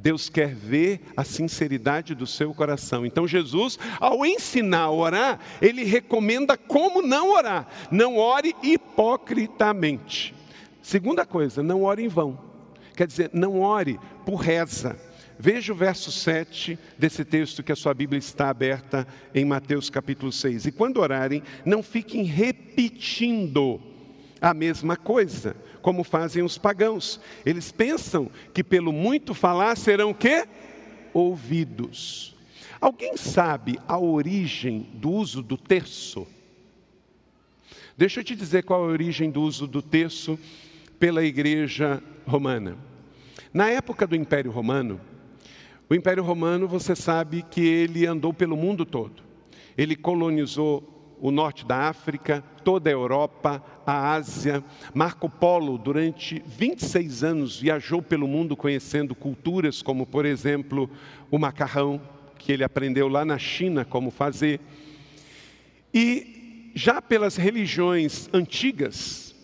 Deus 0.00 0.30
quer 0.30 0.54
ver 0.54 1.02
a 1.16 1.24
sinceridade 1.24 2.14
do 2.14 2.26
seu 2.26 2.54
coração. 2.54 3.04
Então, 3.04 3.28
Jesus, 3.28 3.78
ao 4.00 4.24
ensinar 4.24 4.84
a 4.84 4.90
orar, 4.90 5.40
ele 5.60 5.84
recomenda 5.84 6.56
como 6.56 7.02
não 7.02 7.32
orar. 7.32 7.68
Não 7.90 8.16
ore 8.16 8.56
hipocritamente. 8.62 10.34
Segunda 10.82 11.26
coisa, 11.26 11.62
não 11.62 11.82
ore 11.82 12.02
em 12.02 12.08
vão. 12.08 12.38
Quer 12.96 13.06
dizer, 13.06 13.30
não 13.32 13.60
ore 13.60 14.00
por 14.24 14.36
reza. 14.36 14.98
Veja 15.38 15.72
o 15.72 15.76
verso 15.76 16.10
7 16.10 16.78
desse 16.98 17.24
texto 17.24 17.62
que 17.62 17.72
a 17.72 17.76
sua 17.76 17.94
Bíblia 17.94 18.18
está 18.18 18.48
aberta 18.48 19.06
em 19.34 19.44
Mateus 19.44 19.90
capítulo 19.90 20.32
6. 20.32 20.66
E 20.66 20.72
quando 20.72 20.98
orarem, 20.98 21.42
não 21.64 21.82
fiquem 21.82 22.24
repetindo 22.24 23.80
a 24.40 24.54
mesma 24.54 24.96
coisa, 24.96 25.56
como 25.82 26.02
fazem 26.02 26.42
os 26.42 26.56
pagãos. 26.56 27.20
Eles 27.44 27.70
pensam 27.70 28.30
que 28.54 28.64
pelo 28.64 28.92
muito 28.92 29.34
falar 29.34 29.76
serão 29.76 30.14
que 30.14 30.46
ouvidos. 31.12 32.34
Alguém 32.80 33.16
sabe 33.16 33.78
a 33.86 33.98
origem 33.98 34.88
do 34.94 35.10
uso 35.10 35.42
do 35.42 35.56
terço? 35.56 36.26
Deixa 37.96 38.20
eu 38.20 38.24
te 38.24 38.34
dizer 38.34 38.64
qual 38.64 38.82
a 38.82 38.86
origem 38.86 39.30
do 39.30 39.42
uso 39.42 39.66
do 39.66 39.82
terço 39.82 40.38
pela 40.98 41.22
igreja 41.22 42.02
romana. 42.26 42.78
Na 43.52 43.68
época 43.68 44.06
do 44.06 44.16
Império 44.16 44.50
Romano, 44.50 45.00
o 45.88 45.94
Império 45.94 46.22
Romano, 46.22 46.68
você 46.68 46.94
sabe 46.94 47.42
que 47.42 47.60
ele 47.60 48.06
andou 48.06 48.32
pelo 48.32 48.56
mundo 48.56 48.86
todo. 48.86 49.22
Ele 49.76 49.96
colonizou 49.96 50.99
o 51.20 51.30
norte 51.30 51.66
da 51.66 51.88
África, 51.88 52.42
toda 52.64 52.88
a 52.88 52.92
Europa, 52.92 53.62
a 53.86 54.12
Ásia. 54.12 54.64
Marco 54.94 55.28
Polo, 55.28 55.76
durante 55.76 56.42
26 56.46 57.22
anos, 57.22 57.60
viajou 57.60 58.00
pelo 58.00 58.26
mundo 58.26 58.56
conhecendo 58.56 59.14
culturas 59.14 59.82
como, 59.82 60.06
por 60.06 60.24
exemplo, 60.24 60.90
o 61.30 61.38
macarrão, 61.38 62.00
que 62.38 62.52
ele 62.52 62.64
aprendeu 62.64 63.06
lá 63.06 63.24
na 63.24 63.38
China 63.38 63.84
como 63.84 64.10
fazer. 64.10 64.60
E 65.92 66.70
já 66.74 67.02
pelas 67.02 67.36
religiões 67.36 68.28
antigas, 68.32 69.34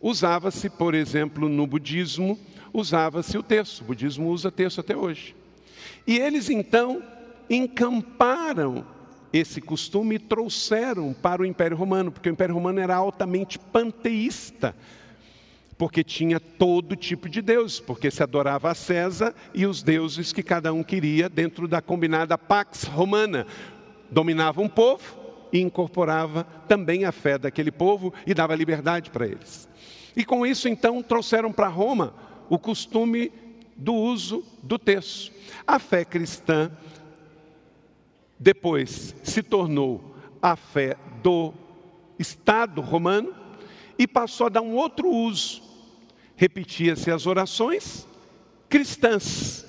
usava-se, 0.00 0.68
por 0.68 0.94
exemplo, 0.94 1.48
no 1.48 1.66
budismo, 1.66 2.38
usava-se 2.72 3.38
o 3.38 3.42
texto. 3.42 3.80
O 3.80 3.84
budismo 3.84 4.28
usa 4.28 4.52
texto 4.52 4.80
até 4.80 4.94
hoje. 4.94 5.34
E 6.06 6.18
eles 6.18 6.50
então 6.50 7.02
encamparam 7.48 8.84
esse 9.34 9.60
costume 9.60 10.14
e 10.14 10.18
trouxeram 10.20 11.12
para 11.12 11.42
o 11.42 11.44
Império 11.44 11.76
Romano, 11.76 12.12
porque 12.12 12.28
o 12.28 12.32
Império 12.32 12.54
Romano 12.54 12.78
era 12.78 12.94
altamente 12.94 13.58
panteísta, 13.58 14.76
porque 15.76 16.04
tinha 16.04 16.38
todo 16.38 16.94
tipo 16.94 17.28
de 17.28 17.42
deus, 17.42 17.80
porque 17.80 18.12
se 18.12 18.22
adorava 18.22 18.70
a 18.70 18.74
César 18.76 19.34
e 19.52 19.66
os 19.66 19.82
deuses 19.82 20.32
que 20.32 20.40
cada 20.40 20.72
um 20.72 20.84
queria 20.84 21.28
dentro 21.28 21.66
da 21.66 21.82
combinada 21.82 22.38
Pax 22.38 22.84
Romana. 22.84 23.44
Dominava 24.08 24.62
um 24.62 24.68
povo 24.68 25.02
e 25.52 25.58
incorporava 25.58 26.44
também 26.68 27.04
a 27.04 27.10
fé 27.10 27.36
daquele 27.36 27.72
povo 27.72 28.14
e 28.24 28.34
dava 28.34 28.54
liberdade 28.54 29.10
para 29.10 29.26
eles. 29.26 29.68
E 30.16 30.24
com 30.24 30.46
isso, 30.46 30.68
então, 30.68 31.02
trouxeram 31.02 31.50
para 31.50 31.66
Roma 31.66 32.14
o 32.48 32.56
costume 32.56 33.32
do 33.76 33.94
uso 33.94 34.44
do 34.62 34.78
texto. 34.78 35.32
A 35.66 35.80
fé 35.80 36.04
cristã 36.04 36.70
depois 38.38 39.14
se 39.22 39.42
tornou 39.42 40.14
a 40.40 40.56
fé 40.56 40.96
do 41.22 41.52
Estado 42.18 42.80
romano 42.80 43.34
e 43.98 44.06
passou 44.06 44.46
a 44.46 44.50
dar 44.50 44.62
um 44.62 44.74
outro 44.74 45.08
uso. 45.08 45.62
Repetia-se 46.36 47.10
as 47.10 47.26
orações 47.26 48.06
cristãs, 48.68 49.64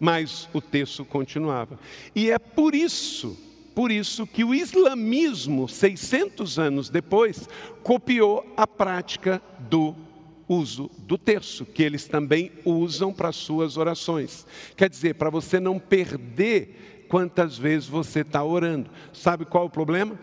mas 0.00 0.48
o 0.52 0.60
texto 0.60 1.04
continuava. 1.04 1.78
E 2.12 2.28
é 2.28 2.38
por 2.40 2.74
isso, 2.74 3.38
por 3.72 3.92
isso 3.92 4.26
que 4.26 4.42
o 4.42 4.52
islamismo, 4.52 5.68
600 5.68 6.58
anos 6.58 6.90
depois, 6.90 7.48
copiou 7.84 8.44
a 8.56 8.66
prática 8.66 9.40
do 9.70 9.94
uso 10.48 10.90
do 10.98 11.16
terço, 11.16 11.64
que 11.64 11.84
eles 11.84 12.08
também 12.08 12.50
usam 12.64 13.12
para 13.12 13.30
suas 13.30 13.76
orações. 13.76 14.44
Quer 14.76 14.90
dizer, 14.90 15.14
para 15.14 15.30
você 15.30 15.60
não 15.60 15.78
perder 15.78 17.01
quantas 17.12 17.58
vezes 17.58 17.86
você 17.86 18.20
está 18.20 18.42
orando. 18.42 18.88
Sabe 19.12 19.44
qual 19.44 19.66
o 19.66 19.70
problema? 19.70 20.18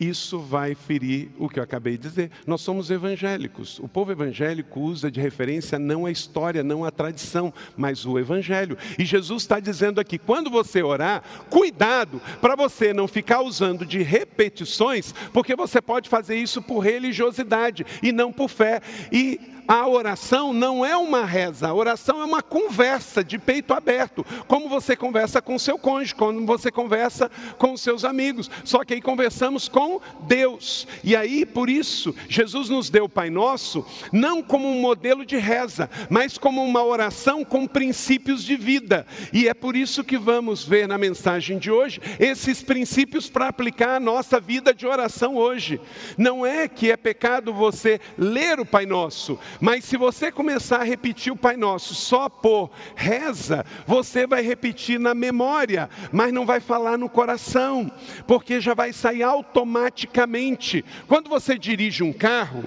Isso 0.00 0.40
vai 0.40 0.74
ferir 0.74 1.30
o 1.38 1.48
que 1.48 1.60
eu 1.60 1.62
acabei 1.62 1.96
de 1.96 2.08
dizer. 2.08 2.32
Nós 2.44 2.60
somos 2.60 2.90
evangélicos. 2.90 3.78
O 3.78 3.86
povo 3.86 4.10
evangélico 4.10 4.80
usa 4.80 5.12
de 5.12 5.20
referência 5.20 5.78
não 5.78 6.06
a 6.06 6.10
história, 6.10 6.64
não 6.64 6.84
a 6.84 6.90
tradição, 6.90 7.54
mas 7.76 8.04
o 8.04 8.18
evangelho. 8.18 8.76
E 8.98 9.04
Jesus 9.04 9.44
está 9.44 9.60
dizendo 9.60 10.00
aqui: 10.00 10.18
quando 10.18 10.50
você 10.50 10.82
orar, 10.82 11.22
cuidado 11.48 12.20
para 12.40 12.56
você 12.56 12.92
não 12.92 13.06
ficar 13.06 13.40
usando 13.42 13.86
de 13.86 14.02
repetições, 14.02 15.14
porque 15.32 15.54
você 15.54 15.80
pode 15.80 16.08
fazer 16.08 16.34
isso 16.34 16.60
por 16.60 16.80
religiosidade 16.80 17.86
e 18.02 18.10
não 18.10 18.32
por 18.32 18.48
fé. 18.48 18.80
E 19.12 19.40
a 19.68 19.86
oração 19.86 20.54
não 20.54 20.84
é 20.84 20.96
uma 20.96 21.26
reza, 21.26 21.68
a 21.68 21.74
oração 21.74 22.22
é 22.22 22.24
uma 22.24 22.42
conversa 22.42 23.22
de 23.22 23.38
peito 23.38 23.74
aberto, 23.74 24.24
como 24.46 24.66
você 24.66 24.96
conversa 24.96 25.42
com 25.42 25.58
seu 25.58 25.78
cônjuge, 25.78 26.14
como 26.14 26.46
você 26.46 26.72
conversa 26.72 27.30
com 27.58 27.76
seus 27.76 28.02
amigos. 28.02 28.50
Só 28.64 28.82
que 28.82 28.94
aí 28.94 29.02
conversamos 29.02 29.68
com 29.68 30.00
Deus. 30.22 30.88
E 31.04 31.14
aí, 31.14 31.44
por 31.44 31.68
isso, 31.68 32.14
Jesus 32.28 32.70
nos 32.70 32.88
deu 32.88 33.04
o 33.04 33.08
Pai 33.08 33.28
Nosso 33.28 33.84
não 34.12 34.42
como 34.42 34.68
um 34.68 34.80
modelo 34.80 35.24
de 35.24 35.36
reza, 35.36 35.90
mas 36.08 36.38
como 36.38 36.64
uma 36.64 36.82
oração 36.82 37.44
com 37.44 37.66
princípios 37.66 38.42
de 38.42 38.56
vida. 38.56 39.06
E 39.32 39.48
é 39.48 39.54
por 39.54 39.76
isso 39.76 40.02
que 40.02 40.16
vamos 40.16 40.64
ver 40.64 40.88
na 40.88 40.96
mensagem 40.96 41.58
de 41.58 41.70
hoje 41.70 42.00
esses 42.18 42.62
princípios 42.62 43.28
para 43.28 43.48
aplicar 43.48 43.96
a 43.96 44.00
nossa 44.00 44.40
vida 44.40 44.72
de 44.72 44.86
oração 44.86 45.36
hoje. 45.36 45.80
Não 46.16 46.46
é 46.46 46.68
que 46.68 46.90
é 46.90 46.96
pecado 46.96 47.52
você 47.52 48.00
ler 48.16 48.60
o 48.60 48.66
Pai 48.66 48.86
Nosso, 48.86 49.38
mas 49.60 49.84
se 49.84 49.96
você 49.96 50.30
começar 50.30 50.80
a 50.80 50.84
repetir 50.84 51.32
o 51.32 51.36
Pai 51.36 51.56
Nosso 51.56 51.94
só 51.94 52.28
por 52.28 52.70
reza, 52.94 53.64
você 53.86 54.26
vai 54.26 54.42
repetir 54.42 54.98
na 54.98 55.14
memória, 55.14 55.88
mas 56.12 56.32
não 56.32 56.46
vai 56.46 56.60
falar 56.60 56.96
no 56.96 57.08
coração, 57.08 57.90
porque 58.26 58.60
já 58.60 58.74
vai 58.74 58.92
sair 58.92 59.22
automaticamente. 59.22 60.84
Quando 61.06 61.28
você 61.28 61.58
dirige 61.58 62.02
um 62.02 62.12
carro, 62.12 62.64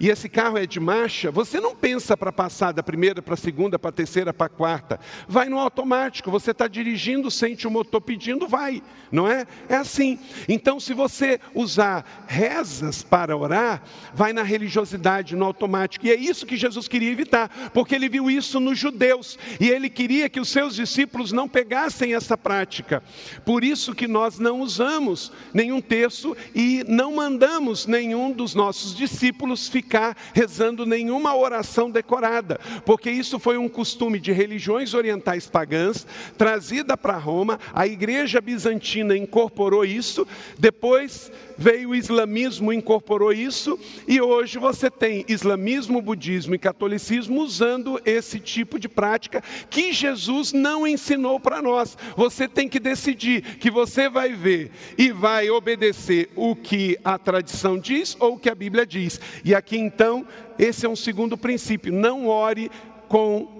e 0.00 0.08
esse 0.08 0.28
carro 0.28 0.56
é 0.56 0.66
de 0.66 0.78
marcha, 0.78 1.30
você 1.30 1.60
não 1.60 1.74
pensa 1.74 2.16
para 2.16 2.30
passar 2.30 2.72
da 2.72 2.82
primeira 2.82 3.20
para 3.20 3.34
a 3.34 3.36
segunda, 3.36 3.78
para 3.78 3.90
a 3.90 3.92
terceira, 3.92 4.32
para 4.32 4.46
a 4.46 4.50
quarta. 4.50 5.00
Vai 5.26 5.48
no 5.48 5.58
automático, 5.58 6.30
você 6.30 6.52
está 6.52 6.68
dirigindo, 6.68 7.30
sente 7.30 7.66
o 7.66 7.70
motor 7.70 8.00
pedindo, 8.00 8.46
vai, 8.46 8.80
não 9.10 9.28
é? 9.28 9.46
É 9.68 9.74
assim. 9.74 10.18
Então, 10.48 10.78
se 10.78 10.94
você 10.94 11.40
usar 11.52 12.24
rezas 12.28 13.02
para 13.02 13.36
orar, 13.36 13.82
vai 14.14 14.32
na 14.32 14.42
religiosidade, 14.42 15.34
no 15.34 15.44
automático. 15.44 16.06
E 16.06 16.12
é 16.12 16.14
isso 16.14 16.46
que 16.46 16.56
Jesus 16.56 16.86
queria 16.86 17.10
evitar, 17.10 17.70
porque 17.74 17.94
ele 17.94 18.08
viu 18.08 18.30
isso 18.30 18.60
nos 18.60 18.78
judeus. 18.78 19.36
E 19.58 19.68
ele 19.68 19.90
queria 19.90 20.28
que 20.28 20.38
os 20.38 20.48
seus 20.48 20.76
discípulos 20.76 21.32
não 21.32 21.48
pegassem 21.48 22.14
essa 22.14 22.38
prática. 22.38 23.02
Por 23.44 23.64
isso 23.64 23.94
que 23.94 24.06
nós 24.06 24.38
não 24.38 24.60
usamos 24.60 25.32
nenhum 25.52 25.80
texto 25.80 26.36
e 26.54 26.84
não 26.86 27.16
mandamos 27.16 27.84
nenhum 27.86 28.30
dos 28.30 28.54
nossos 28.54 28.94
discípulos 28.94 29.68
ficar 29.68 29.87
ficar 29.88 30.14
rezando 30.34 30.84
nenhuma 30.84 31.34
oração 31.34 31.90
decorada, 31.90 32.60
porque 32.84 33.10
isso 33.10 33.38
foi 33.38 33.56
um 33.56 33.70
costume 33.70 34.20
de 34.20 34.32
religiões 34.32 34.92
orientais 34.92 35.46
pagãs, 35.46 36.06
trazida 36.36 36.94
para 36.94 37.16
Roma, 37.16 37.58
a 37.72 37.86
igreja 37.86 38.38
bizantina 38.38 39.16
incorporou 39.16 39.86
isso, 39.86 40.28
depois 40.58 41.32
veio 41.58 41.90
o 41.90 41.94
islamismo, 41.94 42.72
incorporou 42.72 43.32
isso, 43.32 43.78
e 44.06 44.20
hoje 44.20 44.58
você 44.58 44.88
tem 44.88 45.24
islamismo, 45.28 46.00
budismo 46.00 46.54
e 46.54 46.58
catolicismo 46.58 47.42
usando 47.42 48.00
esse 48.04 48.38
tipo 48.38 48.78
de 48.78 48.88
prática 48.88 49.42
que 49.68 49.92
Jesus 49.92 50.52
não 50.52 50.86
ensinou 50.86 51.40
para 51.40 51.60
nós. 51.60 51.98
Você 52.16 52.46
tem 52.46 52.68
que 52.68 52.78
decidir 52.78 53.42
que 53.58 53.70
você 53.70 54.08
vai 54.08 54.32
ver 54.32 54.70
e 54.96 55.10
vai 55.10 55.50
obedecer 55.50 56.30
o 56.36 56.54
que 56.54 56.96
a 57.04 57.18
tradição 57.18 57.78
diz 57.78 58.16
ou 58.20 58.34
o 58.34 58.38
que 58.38 58.48
a 58.48 58.54
Bíblia 58.54 58.86
diz. 58.86 59.20
E 59.44 59.54
aqui 59.54 59.76
então, 59.76 60.24
esse 60.58 60.86
é 60.86 60.88
um 60.88 60.96
segundo 60.96 61.36
princípio: 61.36 61.92
não 61.92 62.28
ore 62.28 62.70
com 63.08 63.57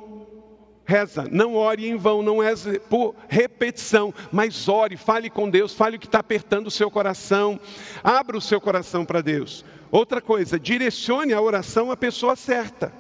reza, 0.89 1.29
não 1.31 1.55
ore 1.55 1.87
em 1.87 1.99
vão, 1.99 2.23
não 2.23 2.43
é 2.43 2.55
por 2.89 3.15
repetição, 3.29 4.13
mas 4.33 4.71
ore, 4.71 4.97
fale 4.97 5.29
com 5.29 5.51
Deus, 5.51 5.75
fale 5.75 5.97
o 5.97 6.01
que 6.01 6.07
está 6.07 6.21
apertando 6.21 6.69
o 6.69 6.71
seu 6.71 6.91
coração, 6.91 7.61
abra 8.03 8.39
o 8.39 8.41
seu 8.41 8.59
coração 8.59 9.05
para 9.05 9.21
Deus. 9.21 9.67
Outra 9.91 10.23
coisa, 10.23 10.59
direcione 10.59 11.35
a 11.35 11.43
oração 11.43 11.91
à 11.91 11.97
pessoa 11.97 12.35
certa. 12.35 12.91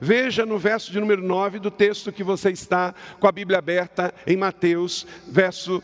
Veja 0.00 0.44
no 0.44 0.58
verso 0.58 0.90
de 0.90 0.98
número 0.98 1.22
9 1.22 1.60
do 1.60 1.70
texto 1.70 2.10
que 2.10 2.24
você 2.24 2.50
está 2.50 2.92
com 3.20 3.28
a 3.28 3.32
Bíblia 3.32 3.60
aberta 3.60 4.12
em 4.26 4.36
Mateus, 4.36 5.06
verso 5.28 5.80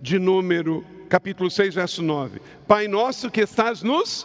de 0.00 0.20
número, 0.20 0.86
capítulo 1.08 1.50
6, 1.50 1.74
verso 1.74 2.00
9. 2.00 2.40
Pai 2.68 2.86
nosso 2.86 3.28
que 3.28 3.40
estás 3.40 3.82
nos 3.82 4.24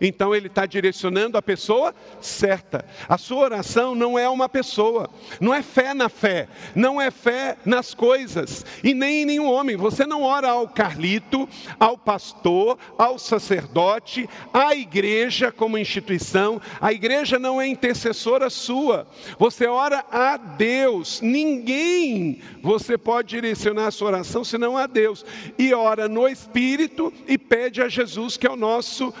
então 0.00 0.34
ele 0.34 0.46
está 0.48 0.66
direcionando 0.66 1.38
a 1.38 1.42
pessoa 1.42 1.94
certa. 2.20 2.84
A 3.08 3.16
sua 3.16 3.44
oração 3.44 3.94
não 3.94 4.18
é 4.18 4.28
uma 4.28 4.48
pessoa, 4.48 5.08
não 5.40 5.54
é 5.54 5.62
fé 5.62 5.94
na 5.94 6.08
fé, 6.08 6.48
não 6.74 7.00
é 7.00 7.10
fé 7.10 7.56
nas 7.64 7.94
coisas 7.94 8.64
e 8.82 8.94
nem 8.94 9.22
em 9.22 9.26
nenhum 9.26 9.50
homem. 9.50 9.76
Você 9.76 10.06
não 10.06 10.22
ora 10.22 10.48
ao 10.48 10.68
Carlito, 10.68 11.48
ao 11.78 11.96
pastor, 11.96 12.78
ao 12.98 13.18
sacerdote, 13.18 14.28
à 14.52 14.74
igreja 14.74 15.50
como 15.50 15.78
instituição. 15.78 16.60
A 16.80 16.92
igreja 16.92 17.38
não 17.38 17.60
é 17.60 17.66
intercessora 17.66 18.50
sua. 18.50 19.06
Você 19.38 19.66
ora 19.66 20.04
a 20.10 20.36
Deus. 20.36 21.20
Ninguém 21.20 22.40
você 22.62 22.98
pode 22.98 23.28
direcionar 23.28 23.86
a 23.86 23.90
sua 23.90 24.08
oração 24.08 24.44
senão 24.44 24.76
a 24.76 24.86
Deus. 24.86 25.24
E 25.58 25.72
ora 25.72 26.08
no 26.08 26.28
Espírito 26.28 27.12
e 27.26 27.38
pede 27.38 27.82
a 27.82 27.88
Jesus 27.88 28.36
que 28.36 28.46
é 28.46 28.50
o 28.50 28.56
nosso 28.56 29.12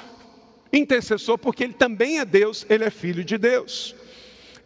intercessor, 0.76 1.38
porque 1.38 1.64
ele 1.64 1.72
também 1.72 2.18
é 2.18 2.24
Deus, 2.24 2.66
ele 2.68 2.84
é 2.84 2.90
filho 2.90 3.24
de 3.24 3.38
Deus. 3.38 3.94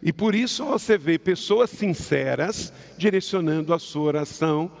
E 0.01 0.11
por 0.11 0.33
isso 0.33 0.65
você 0.65 0.97
vê 0.97 1.19
pessoas 1.19 1.69
sinceras 1.69 2.73
direcionando 2.97 3.73
a 3.73 3.79
sua 3.79 4.03
oração 4.03 4.71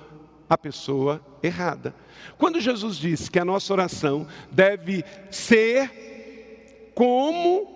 à 0.49 0.57
pessoa 0.57 1.21
errada. 1.43 1.93
Quando 2.37 2.59
Jesus 2.59 2.97
disse 2.97 3.29
que 3.29 3.39
a 3.39 3.45
nossa 3.45 3.71
oração 3.71 4.27
deve 4.51 5.03
ser 5.29 6.91
como 6.95 7.71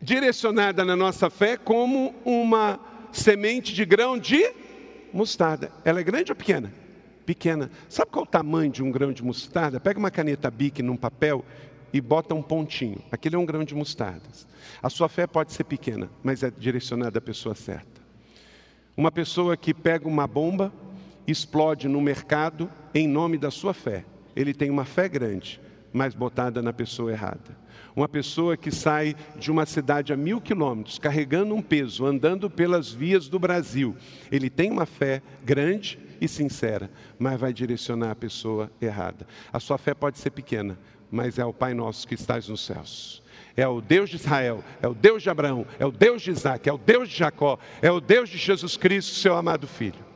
direcionada 0.00 0.84
na 0.84 0.96
nossa 0.96 1.28
fé 1.28 1.56
como 1.56 2.14
uma 2.24 2.78
semente 3.12 3.74
de 3.74 3.84
grão 3.84 4.18
de 4.18 4.52
mostarda. 5.12 5.70
Ela 5.84 6.00
é 6.00 6.02
grande 6.02 6.32
ou 6.32 6.36
pequena? 6.36 6.72
Pequena. 7.26 7.70
Sabe 7.88 8.10
qual 8.10 8.24
é 8.24 8.28
o 8.28 8.30
tamanho 8.30 8.70
de 8.70 8.82
um 8.82 8.90
grão 8.90 9.12
de 9.12 9.22
mostarda? 9.22 9.80
Pega 9.80 9.98
uma 9.98 10.10
caneta 10.10 10.50
Bic 10.50 10.82
num 10.82 10.96
papel 10.96 11.44
e 11.92 12.00
bota 12.00 12.34
um 12.34 12.42
pontinho. 12.42 12.98
Aquele 13.10 13.36
é 13.36 13.38
um 13.38 13.46
grão 13.46 13.64
de 13.64 13.74
mostardas. 13.74 14.46
A 14.82 14.88
sua 14.88 15.08
fé 15.08 15.26
pode 15.26 15.52
ser 15.52 15.64
pequena, 15.64 16.10
mas 16.22 16.42
é 16.42 16.50
direcionada 16.50 17.18
à 17.18 17.22
pessoa 17.22 17.54
certa. 17.54 18.00
Uma 18.96 19.10
pessoa 19.10 19.56
que 19.56 19.72
pega 19.72 20.06
uma 20.06 20.26
bomba, 20.26 20.72
explode 21.26 21.88
no 21.88 22.00
mercado 22.00 22.70
em 22.94 23.06
nome 23.06 23.38
da 23.38 23.50
sua 23.50 23.72
fé. 23.72 24.04
ele 24.36 24.54
tem 24.54 24.70
uma 24.70 24.84
fé 24.84 25.08
grande, 25.08 25.60
mas 25.92 26.14
botada 26.14 26.62
na 26.62 26.72
pessoa 26.72 27.10
errada. 27.10 27.58
Uma 27.96 28.08
pessoa 28.08 28.56
que 28.56 28.70
sai 28.70 29.16
de 29.36 29.50
uma 29.50 29.66
cidade 29.66 30.12
a 30.12 30.16
mil 30.16 30.40
quilômetros, 30.40 30.98
carregando 30.98 31.54
um 31.54 31.60
peso, 31.60 32.06
andando 32.06 32.48
pelas 32.48 32.92
vias 32.92 33.28
do 33.28 33.38
Brasil, 33.38 33.96
ele 34.30 34.48
tem 34.48 34.70
uma 34.70 34.86
fé 34.86 35.20
grande 35.44 35.98
e 36.20 36.28
sincera, 36.28 36.90
mas 37.18 37.40
vai 37.40 37.52
direcionar 37.52 38.12
a 38.12 38.16
pessoa 38.16 38.70
errada. 38.80 39.26
A 39.52 39.58
sua 39.58 39.78
fé 39.78 39.94
pode 39.94 40.18
ser 40.18 40.30
pequena, 40.30 40.78
mas 41.10 41.38
é 41.38 41.44
o 41.44 41.52
Pai 41.52 41.74
Nosso 41.74 42.06
que 42.06 42.14
estás 42.14 42.48
nos 42.48 42.64
céus. 42.64 43.22
É 43.56 43.66
o 43.66 43.80
Deus 43.80 44.10
de 44.10 44.16
Israel, 44.16 44.62
é 44.80 44.88
o 44.88 44.94
Deus 44.94 45.22
de 45.22 45.30
Abraão, 45.30 45.66
é 45.78 45.84
o 45.84 45.90
Deus 45.90 46.22
de 46.22 46.30
Isaac, 46.30 46.68
é 46.68 46.72
o 46.72 46.78
Deus 46.78 47.08
de 47.08 47.16
Jacó, 47.16 47.58
é 47.82 47.90
o 47.90 48.00
Deus 48.00 48.28
de 48.28 48.38
Jesus 48.38 48.76
Cristo, 48.76 49.14
seu 49.16 49.36
amado 49.36 49.66
Filho. 49.66 50.10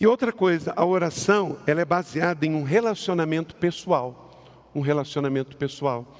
E 0.00 0.06
outra 0.06 0.32
coisa, 0.32 0.72
a 0.76 0.84
oração, 0.84 1.58
ela 1.66 1.80
é 1.80 1.84
baseada 1.84 2.46
em 2.46 2.54
um 2.54 2.62
relacionamento 2.62 3.56
pessoal. 3.56 4.44
Um 4.74 4.80
relacionamento 4.80 5.56
pessoal. 5.56 6.16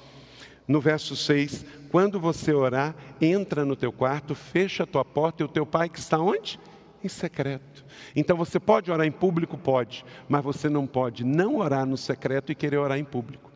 No 0.67 0.81
verso 0.81 1.15
6, 1.15 1.65
quando 1.89 2.19
você 2.19 2.53
orar, 2.53 2.93
entra 3.21 3.65
no 3.65 3.75
teu 3.75 3.91
quarto, 3.91 4.35
fecha 4.35 4.83
a 4.83 4.87
tua 4.87 5.05
porta 5.05 5.41
e 5.41 5.45
o 5.45 5.49
teu 5.49 5.65
pai 5.65 5.89
que 5.89 5.97
está 5.97 6.19
onde? 6.19 6.59
Em 7.03 7.07
secreto. 7.07 7.85
Então 8.15 8.35
você 8.35 8.59
pode 8.59 8.91
orar 8.91 9.07
em 9.07 9.11
público? 9.11 9.57
Pode, 9.57 10.05
mas 10.27 10.43
você 10.43 10.69
não 10.69 10.85
pode 10.85 11.23
não 11.23 11.57
orar 11.57 11.85
no 11.85 11.97
secreto 11.97 12.51
e 12.51 12.55
querer 12.55 12.77
orar 12.77 12.97
em 12.97 13.03
público. 13.03 13.51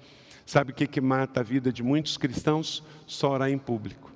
Sabe 0.45 0.71
o 0.71 0.75
que, 0.75 0.87
que 0.87 1.01
mata 1.01 1.39
a 1.39 1.43
vida 1.43 1.71
de 1.71 1.83
muitos 1.83 2.17
cristãos? 2.17 2.83
Só 3.05 3.31
orar 3.31 3.49
em 3.49 3.57
público. 3.57 4.11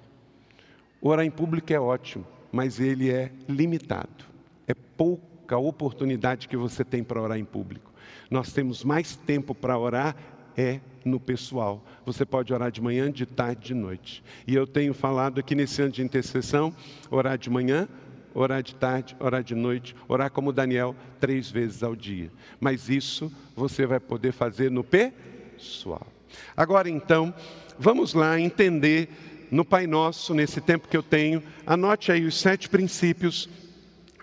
Orar 1.02 1.26
em 1.26 1.32
público 1.32 1.72
é 1.72 1.80
ótimo, 1.80 2.26
mas 2.52 2.80
ele 2.80 3.10
é 3.10 3.32
limitado. 3.48 4.26
É 4.68 4.74
pouco 4.74 5.24
a 5.54 5.58
oportunidade 5.58 6.48
que 6.48 6.58
você 6.58 6.84
tem 6.84 7.04
para 7.04 7.22
orar 7.22 7.38
em 7.38 7.46
público. 7.46 7.92
Nós 8.30 8.52
temos 8.52 8.84
mais 8.84 9.16
tempo 9.16 9.56
para 9.56 9.78
orar 9.78 10.16
é 10.58 10.80
no 11.06 11.20
pessoal. 11.20 11.86
Você 12.06 12.26
pode 12.26 12.52
orar 12.52 12.72
de 12.72 12.82
manhã, 12.82 13.12
de 13.12 13.26
tarde, 13.26 13.68
de 13.68 13.74
noite. 13.76 14.24
E 14.46 14.56
eu 14.56 14.66
tenho 14.66 14.94
falado 14.94 15.40
aqui 15.40 15.54
nesse 15.54 15.82
ano 15.84 15.92
de 15.92 16.02
intercessão, 16.02 16.74
orar 17.12 17.38
de 17.38 17.50
manhã, 17.50 17.88
orar 18.34 18.62
de 18.62 18.76
tarde, 18.76 19.16
orar 19.20 19.44
de 19.44 19.56
noite, 19.56 19.96
orar 20.08 20.32
como 20.32 20.54
Daniel 20.54 20.96
três 21.20 21.50
vezes 21.50 21.84
ao 21.84 21.96
dia. 21.96 22.32
Mas 22.60 22.90
isso 22.90 23.32
você 23.56 23.86
vai 23.86 24.00
poder 24.00 24.32
fazer 24.32 24.70
no 24.72 24.84
pessoal. 24.84 26.08
Agora 26.56 26.90
então, 26.90 27.34
vamos 27.78 28.14
lá 28.14 28.40
entender 28.40 29.10
no 29.50 29.64
Pai 29.64 29.88
Nosso, 29.88 30.34
nesse 30.34 30.60
tempo 30.60 30.88
que 30.88 30.98
eu 30.98 31.04
tenho, 31.04 31.42
anote 31.66 32.12
aí 32.12 32.26
os 32.26 32.38
sete 32.40 32.70
princípios 32.70 33.50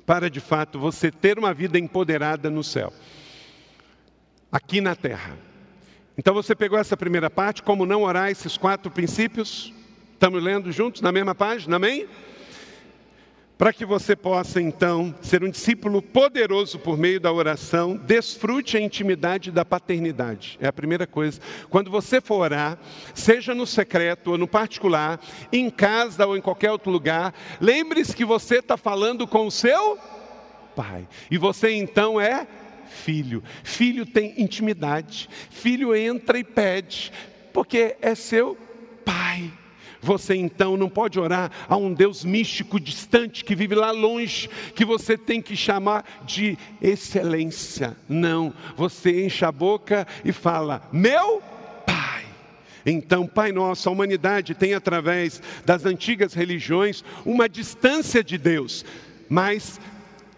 para 0.05 0.29
de 0.29 0.40
fato 0.40 0.79
você 0.79 1.11
ter 1.11 1.38
uma 1.38 1.55
vida 1.55 1.79
empoderada 1.79 2.51
no 2.51 2.62
céu, 2.62 2.93
aqui 4.53 4.81
na 4.81 4.95
terra. 4.95 5.37
Então 6.17 6.35
você 6.35 6.55
pegou 6.55 6.79
essa 6.79 6.97
primeira 6.97 7.31
parte, 7.31 7.62
como 7.62 7.87
não 7.87 8.03
orar 8.03 8.31
esses 8.31 8.57
quatro 8.57 8.90
princípios? 8.90 9.73
Estamos 10.12 10.43
lendo 10.43 10.71
juntos 10.71 11.01
na 11.01 11.11
mesma 11.11 11.35
página, 11.35 11.77
amém? 11.77 12.07
Para 13.64 13.72
que 13.72 13.87
você 13.87 14.14
possa 14.14 14.61
então 14.61 15.14
ser 15.22 15.42
um 15.42 15.48
discípulo 15.48 16.03
poderoso 16.03 16.79
por 16.79 16.98
meio 16.98 17.18
da 17.18 17.33
oração, 17.33 17.96
desfrute 17.96 18.77
a 18.77 18.81
intimidade 18.83 19.50
da 19.50 19.64
paternidade. 19.64 20.59
É 20.61 20.66
a 20.66 20.72
primeira 20.72 21.07
coisa. 21.07 21.40
Quando 21.70 21.90
você 21.90 22.20
for 22.20 22.40
orar, 22.40 22.79
seja 23.14 23.55
no 23.55 23.66
secreto 23.66 24.33
ou 24.33 24.37
no 24.37 24.46
particular, 24.46 25.18
em 25.50 25.70
casa 25.70 26.27
ou 26.27 26.37
em 26.37 26.42
qualquer 26.42 26.72
outro 26.72 26.92
lugar, 26.92 27.33
lembre-se 27.59 28.14
que 28.14 28.22
você 28.22 28.57
está 28.57 28.77
falando 28.77 29.27
com 29.27 29.46
o 29.46 29.50
seu 29.50 29.98
pai. 30.77 31.09
E 31.31 31.38
você 31.38 31.70
então 31.70 32.20
é 32.20 32.46
filho. 32.87 33.42
Filho 33.62 34.05
tem 34.05 34.35
intimidade. 34.37 35.27
Filho 35.48 35.96
entra 35.96 36.38
e 36.38 36.44
pede, 36.44 37.11
porque 37.50 37.96
é 38.03 38.14
seu 38.14 38.59
pai. 39.07 39.50
Você 40.05 40.35
então 40.35 40.77
não 40.77 40.90
pode 40.90 41.19
orar 41.19 41.51
a 41.67 41.77
um 41.79 41.95
Deus 41.95 42.27
místico 42.27 42.79
distante 42.79 43.43
que 43.43 43.55
vive 43.55 43.75
lá 43.75 43.90
longe, 43.90 44.51
que 44.75 44.85
você 44.85 45.17
tem 45.17 45.40
que 45.40 45.57
chamar 45.57 46.05
de 46.27 46.59
excelência. 46.83 47.97
Não, 48.07 48.53
você 48.77 49.25
enche 49.25 49.47
a 49.47 49.51
boca 49.51 50.07
e 50.23 50.31
fala: 50.31 50.87
Meu 50.93 51.43
Pai. 51.87 52.27
Então, 52.85 53.27
Pai 53.27 53.51
Nosso, 53.51 53.88
a 53.88 53.93
humanidade 53.93 54.55
tem 54.55 54.75
através 54.75 55.40
das 55.64 55.87
antigas 55.87 56.35
religiões 56.35 57.03
uma 57.25 57.49
distância 57.49 58.23
de 58.23 58.37
Deus, 58.37 58.85
mas 59.27 59.81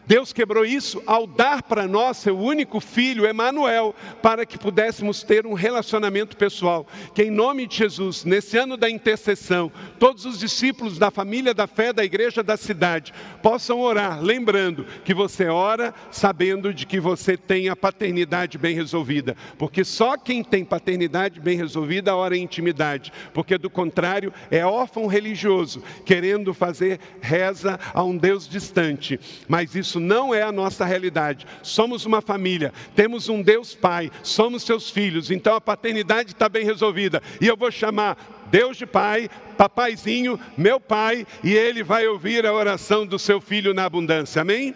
Deus 0.07 0.33
quebrou 0.33 0.65
isso 0.65 1.03
ao 1.07 1.27
dar 1.27 1.63
para 1.63 1.89
nós 1.89 2.19
seu 2.19 2.39
único 2.39 2.79
filho, 2.79 3.27
Emanuel, 3.27 3.95
para 4.23 4.47
que 4.47 4.57
pudéssemos 4.57 5.23
ter 5.23 5.47
um 5.47 5.53
relacionamento 5.53 6.37
pessoal. 6.37 6.87
Que 7.15 7.25
em 7.25 7.31
nome 7.31 7.67
de 7.67 7.77
Jesus, 7.77 8.25
nesse 8.25 8.57
ano 8.57 8.77
da 8.77 8.89
intercessão, 8.89 9.71
todos 9.99 10.25
os 10.25 10.39
discípulos 10.39 10.99
da 10.99 11.11
família 11.11 11.53
da 11.53 11.67
fé 11.67 11.93
da 11.93 12.05
igreja 12.05 12.43
da 12.43 12.57
cidade 12.57 13.13
possam 13.43 13.81
orar, 13.81 14.23
lembrando 14.23 14.87
que 15.05 15.13
você 15.13 15.47
ora 15.49 15.93
sabendo 16.11 16.73
de 16.73 16.87
que 16.87 17.01
você 17.01 17.37
tem 17.37 17.69
a 17.69 17.77
paternidade 17.77 18.59
bem 18.59 18.75
resolvida, 18.75 19.37
porque 19.59 19.85
só 19.85 20.17
quem 20.17 20.43
tem 20.45 20.65
paternidade 20.65 21.41
bem 21.41 21.57
resolvida 21.57 22.15
ora 22.15 22.37
em 22.37 22.43
intimidade, 22.43 23.13
porque 23.35 23.59
do 23.59 23.69
contrário 23.69 24.33
é 24.51 24.65
órfão 24.65 25.07
religioso, 25.07 25.83
querendo 26.05 26.55
fazer 26.55 27.01
reza 27.21 27.79
a 27.93 28.03
um 28.03 28.17
Deus 28.17 28.49
distante. 28.49 29.19
Mas 29.49 29.75
isso 29.75 29.96
isso 29.97 30.01
não 30.01 30.35
é 30.35 30.43
a 30.43 30.53
nossa 30.53 30.85
realidade. 30.85 31.47
Somos 31.63 32.05
uma 32.05 32.21
família, 32.21 32.73
temos 32.95 33.29
um 33.29 33.43
Deus 33.43 33.75
Pai, 33.75 34.11
somos 34.23 34.63
seus 34.63 34.91
filhos, 34.91 35.31
então 35.31 35.55
a 35.55 35.61
paternidade 35.61 36.33
está 36.33 36.49
bem 36.49 36.65
resolvida. 36.65 37.23
E 37.41 37.47
eu 37.47 37.57
vou 37.57 37.71
chamar 37.71 38.47
Deus 38.51 38.77
de 38.77 38.87
Pai, 38.87 39.29
Papaizinho, 39.57 40.39
meu 40.57 40.79
Pai, 40.79 41.27
e 41.43 41.55
Ele 41.55 41.83
vai 41.83 42.07
ouvir 42.07 42.45
a 42.45 42.53
oração 42.53 43.07
do 43.07 43.19
seu 43.19 43.41
filho 43.41 43.73
na 43.73 43.85
abundância. 43.85 44.43
Amém? 44.43 44.75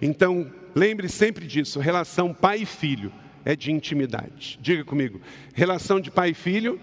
Então, 0.00 0.50
lembre 0.74 1.08
sempre 1.08 1.46
disso: 1.46 1.80
relação 1.80 2.32
pai 2.32 2.62
e 2.62 2.66
filho 2.66 3.12
é 3.44 3.56
de 3.56 3.72
intimidade. 3.72 4.58
Diga 4.62 4.84
comigo: 4.84 5.20
relação 5.52 6.00
de 6.00 6.10
pai 6.10 6.30
e 6.30 6.34
filho 6.34 6.80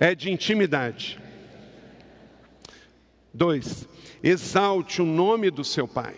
é 0.00 0.14
de 0.14 0.30
intimidade. 0.30 1.20
Dois, 3.32 3.88
exalte 4.24 5.02
o 5.02 5.04
nome 5.04 5.50
do 5.50 5.62
seu 5.62 5.86
pai. 5.86 6.14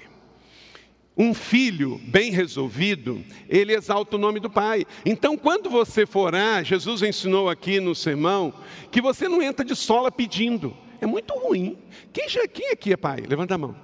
Um 1.18 1.34
filho 1.34 1.98
bem 2.04 2.30
resolvido, 2.30 3.24
ele 3.48 3.74
exalta 3.74 4.16
o 4.16 4.18
nome 4.18 4.38
do 4.38 4.48
pai. 4.48 4.86
Então, 5.04 5.36
quando 5.36 5.68
você 5.68 6.06
for 6.06 6.26
orar, 6.26 6.62
Jesus 6.62 7.02
ensinou 7.02 7.48
aqui 7.48 7.80
no 7.80 7.94
sermão 7.94 8.54
que 8.92 9.00
você 9.00 9.26
não 9.28 9.42
entra 9.42 9.64
de 9.64 9.74
sola 9.74 10.12
pedindo. 10.12 10.76
É 11.00 11.06
muito 11.06 11.34
ruim. 11.34 11.78
Quem, 12.12 12.28
já, 12.28 12.46
quem 12.46 12.70
aqui 12.70 12.92
é 12.92 12.96
pai? 12.96 13.24
Levanta 13.26 13.54
a 13.54 13.58
mão. 13.58 13.74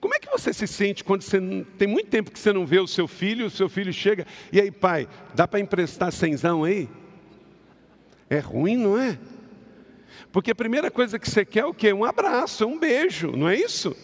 Como 0.00 0.14
é 0.14 0.18
que 0.18 0.30
você 0.30 0.52
se 0.52 0.66
sente 0.66 1.04
quando 1.04 1.22
você 1.22 1.40
tem 1.76 1.88
muito 1.88 2.08
tempo 2.08 2.30
que 2.30 2.38
você 2.38 2.52
não 2.52 2.64
vê 2.64 2.78
o 2.78 2.86
seu 2.86 3.06
filho, 3.06 3.46
o 3.46 3.50
seu 3.50 3.68
filho 3.68 3.92
chega, 3.92 4.26
e 4.52 4.60
aí, 4.60 4.70
pai, 4.70 5.08
dá 5.34 5.46
para 5.46 5.60
emprestar 5.60 6.12
cenzão 6.12 6.64
aí? 6.64 6.88
É 8.30 8.38
ruim, 8.38 8.76
não 8.76 8.98
é? 8.98 9.18
Porque 10.36 10.50
a 10.50 10.54
primeira 10.54 10.90
coisa 10.90 11.18
que 11.18 11.30
você 11.30 11.46
quer 11.46 11.60
é 11.60 11.64
o 11.64 11.72
quê? 11.72 11.94
Um 11.94 12.04
abraço, 12.04 12.62
é 12.62 12.66
um 12.66 12.78
beijo, 12.78 13.32
não 13.34 13.48
é 13.48 13.56
isso? 13.56 13.96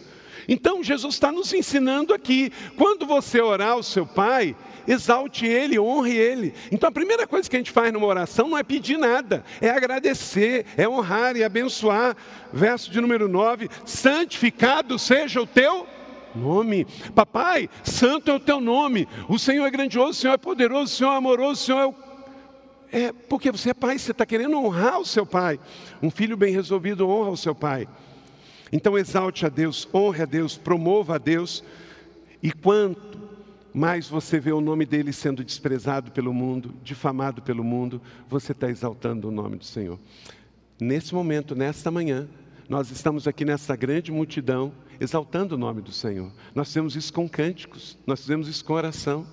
Então 0.47 0.83
Jesus 0.83 1.13
está 1.13 1.31
nos 1.31 1.53
ensinando 1.53 2.11
aqui: 2.11 2.51
quando 2.75 3.05
você 3.05 3.39
orar 3.39 3.73
ao 3.73 3.83
seu 3.83 4.03
pai, 4.03 4.55
exalte 4.87 5.45
ele, 5.45 5.77
honre 5.77 6.17
ele. 6.17 6.55
Então 6.71 6.89
a 6.89 6.91
primeira 6.91 7.27
coisa 7.27 7.47
que 7.47 7.55
a 7.55 7.59
gente 7.59 7.69
faz 7.69 7.93
numa 7.93 8.07
oração 8.07 8.47
não 8.47 8.57
é 8.57 8.63
pedir 8.63 8.97
nada, 8.97 9.45
é 9.61 9.69
agradecer, 9.69 10.65
é 10.75 10.89
honrar 10.89 11.35
e 11.35 11.43
abençoar. 11.43 12.17
Verso 12.51 12.89
de 12.89 12.99
número 12.99 13.27
9: 13.27 13.69
santificado 13.85 14.97
seja 14.97 15.39
o 15.39 15.45
teu 15.45 15.85
nome. 16.33 16.87
Papai, 17.13 17.69
santo 17.83 18.31
é 18.31 18.33
o 18.33 18.39
teu 18.39 18.59
nome. 18.59 19.07
O 19.29 19.37
Senhor 19.37 19.67
é 19.67 19.69
grandioso, 19.69 20.09
o 20.09 20.15
Senhor 20.15 20.33
é 20.33 20.37
poderoso, 20.37 20.85
o 20.85 20.97
Senhor 20.97 21.11
é 21.11 21.17
amoroso, 21.17 21.61
o 21.61 21.65
Senhor 21.65 21.79
é 21.79 21.85
o 21.85 22.12
é 22.93 23.11
porque 23.11 23.51
você 23.51 23.71
é 23.71 23.73
pai, 23.73 23.97
você 23.97 24.11
está 24.11 24.23
querendo 24.23 24.55
honrar 24.55 24.99
o 24.99 25.05
seu 25.05 25.25
pai. 25.25 25.59
Um 26.01 26.11
filho 26.11 26.37
bem 26.37 26.53
resolvido 26.53 27.09
honra 27.09 27.31
o 27.31 27.37
seu 27.37 27.55
pai. 27.55 27.87
Então 28.71 28.97
exalte 28.97 29.45
a 29.45 29.49
Deus, 29.49 29.87
honre 29.91 30.21
a 30.21 30.25
Deus, 30.25 30.55
promova 30.55 31.15
a 31.15 31.17
Deus. 31.17 31.63
E 32.41 32.51
quanto 32.51 33.19
mais 33.73 34.07
você 34.07 34.39
vê 34.39 34.51
o 34.51 34.61
nome 34.61 34.85
dele 34.85 35.11
sendo 35.11 35.43
desprezado 35.43 36.11
pelo 36.11 36.31
mundo, 36.31 36.75
difamado 36.83 37.41
pelo 37.41 37.63
mundo, 37.63 37.99
você 38.29 38.51
está 38.51 38.69
exaltando 38.69 39.27
o 39.27 39.31
nome 39.31 39.55
do 39.55 39.65
Senhor. 39.65 39.99
Nesse 40.79 41.15
momento, 41.15 41.55
nesta 41.55 41.89
manhã, 41.89 42.27
nós 42.69 42.91
estamos 42.91 43.27
aqui 43.27 43.43
nessa 43.43 43.75
grande 43.75 44.11
multidão, 44.11 44.71
exaltando 44.99 45.55
o 45.55 45.57
nome 45.57 45.81
do 45.81 45.91
Senhor. 45.91 46.31
Nós 46.53 46.67
fizemos 46.67 46.95
isso 46.95 47.11
com 47.11 47.27
cânticos, 47.27 47.97
nós 48.05 48.21
fizemos 48.21 48.47
isso 48.47 48.63
com 48.63 48.73
oração. 48.73 49.25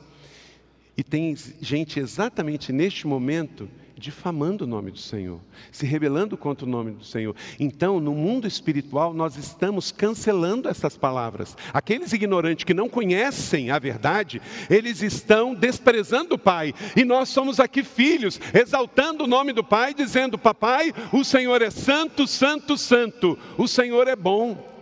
E 1.00 1.02
tem 1.02 1.34
gente 1.62 1.98
exatamente 1.98 2.74
neste 2.74 3.06
momento 3.06 3.66
difamando 3.96 4.64
o 4.64 4.66
nome 4.66 4.90
do 4.90 4.98
Senhor, 4.98 5.40
se 5.72 5.86
rebelando 5.86 6.36
contra 6.36 6.66
o 6.66 6.68
nome 6.68 6.90
do 6.90 7.02
Senhor. 7.02 7.34
Então, 7.58 7.98
no 7.98 8.12
mundo 8.12 8.46
espiritual, 8.46 9.14
nós 9.14 9.38
estamos 9.38 9.90
cancelando 9.90 10.68
essas 10.68 10.98
palavras. 10.98 11.56
Aqueles 11.72 12.12
ignorantes 12.12 12.64
que 12.66 12.74
não 12.74 12.86
conhecem 12.86 13.70
a 13.70 13.78
verdade, 13.78 14.42
eles 14.68 15.00
estão 15.00 15.54
desprezando 15.54 16.34
o 16.34 16.38
Pai. 16.38 16.74
E 16.94 17.02
nós 17.02 17.30
somos 17.30 17.58
aqui 17.58 17.82
filhos, 17.82 18.38
exaltando 18.52 19.24
o 19.24 19.26
nome 19.26 19.54
do 19.54 19.64
Pai, 19.64 19.94
dizendo: 19.94 20.36
Papai, 20.36 20.92
o 21.14 21.24
Senhor 21.24 21.62
é 21.62 21.70
santo, 21.70 22.26
santo, 22.26 22.76
santo, 22.76 23.38
o 23.56 23.66
Senhor 23.66 24.06
é 24.06 24.14
bom. 24.16 24.79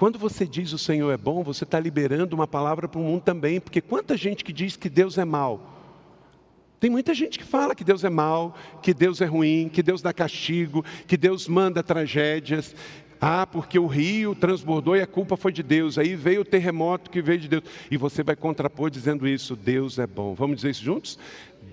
Quando 0.00 0.18
você 0.18 0.46
diz 0.46 0.72
o 0.72 0.78
Senhor 0.78 1.12
é 1.12 1.16
bom, 1.18 1.42
você 1.42 1.64
está 1.64 1.78
liberando 1.78 2.34
uma 2.34 2.46
palavra 2.46 2.88
para 2.88 2.98
o 2.98 3.04
mundo 3.04 3.20
também, 3.20 3.60
porque 3.60 3.82
quanta 3.82 4.16
gente 4.16 4.42
que 4.42 4.50
diz 4.50 4.74
que 4.74 4.88
Deus 4.88 5.18
é 5.18 5.26
mal. 5.26 5.60
Tem 6.80 6.88
muita 6.88 7.12
gente 7.12 7.38
que 7.38 7.44
fala 7.44 7.74
que 7.74 7.84
Deus 7.84 8.02
é 8.02 8.08
mal, 8.08 8.56
que 8.80 8.94
Deus 8.94 9.20
é 9.20 9.26
ruim, 9.26 9.68
que 9.70 9.82
Deus 9.82 10.00
dá 10.00 10.10
castigo, 10.10 10.82
que 11.06 11.18
Deus 11.18 11.46
manda 11.46 11.82
tragédias. 11.82 12.74
Ah, 13.20 13.46
porque 13.46 13.78
o 13.78 13.86
rio 13.86 14.34
transbordou 14.34 14.96
e 14.96 15.02
a 15.02 15.06
culpa 15.06 15.36
foi 15.36 15.52
de 15.52 15.62
Deus. 15.62 15.98
Aí 15.98 16.16
veio 16.16 16.40
o 16.40 16.46
terremoto 16.46 17.10
que 17.10 17.20
veio 17.20 17.38
de 17.38 17.48
Deus. 17.48 17.64
E 17.90 17.98
você 17.98 18.22
vai 18.22 18.34
contrapor 18.34 18.88
dizendo 18.88 19.28
isso: 19.28 19.54
Deus 19.54 19.98
é 19.98 20.06
bom. 20.06 20.32
Vamos 20.34 20.56
dizer 20.56 20.70
isso 20.70 20.82
juntos? 20.82 21.18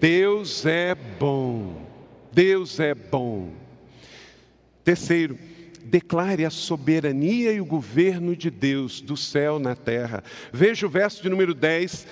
Deus 0.01 0.65
é 0.65 0.93
bom. 1.17 1.81
Deus 2.33 2.77
é 2.77 2.93
bom. 2.93 3.53
Terceiro, 4.83 5.39
declare 5.87 6.45
a 6.45 6.49
soberania 6.49 7.51
e 7.51 7.61
o 7.61 7.65
governo 7.65 8.35
de 8.35 8.51
Deus 8.51 9.01
do 9.01 9.17
céu 9.17 9.57
na 9.57 9.75
terra. 9.75 10.23
Veja 10.51 10.85
o 10.85 10.89
verso 10.89 11.23
de 11.23 11.29
número 11.29 11.53
10 11.53 12.05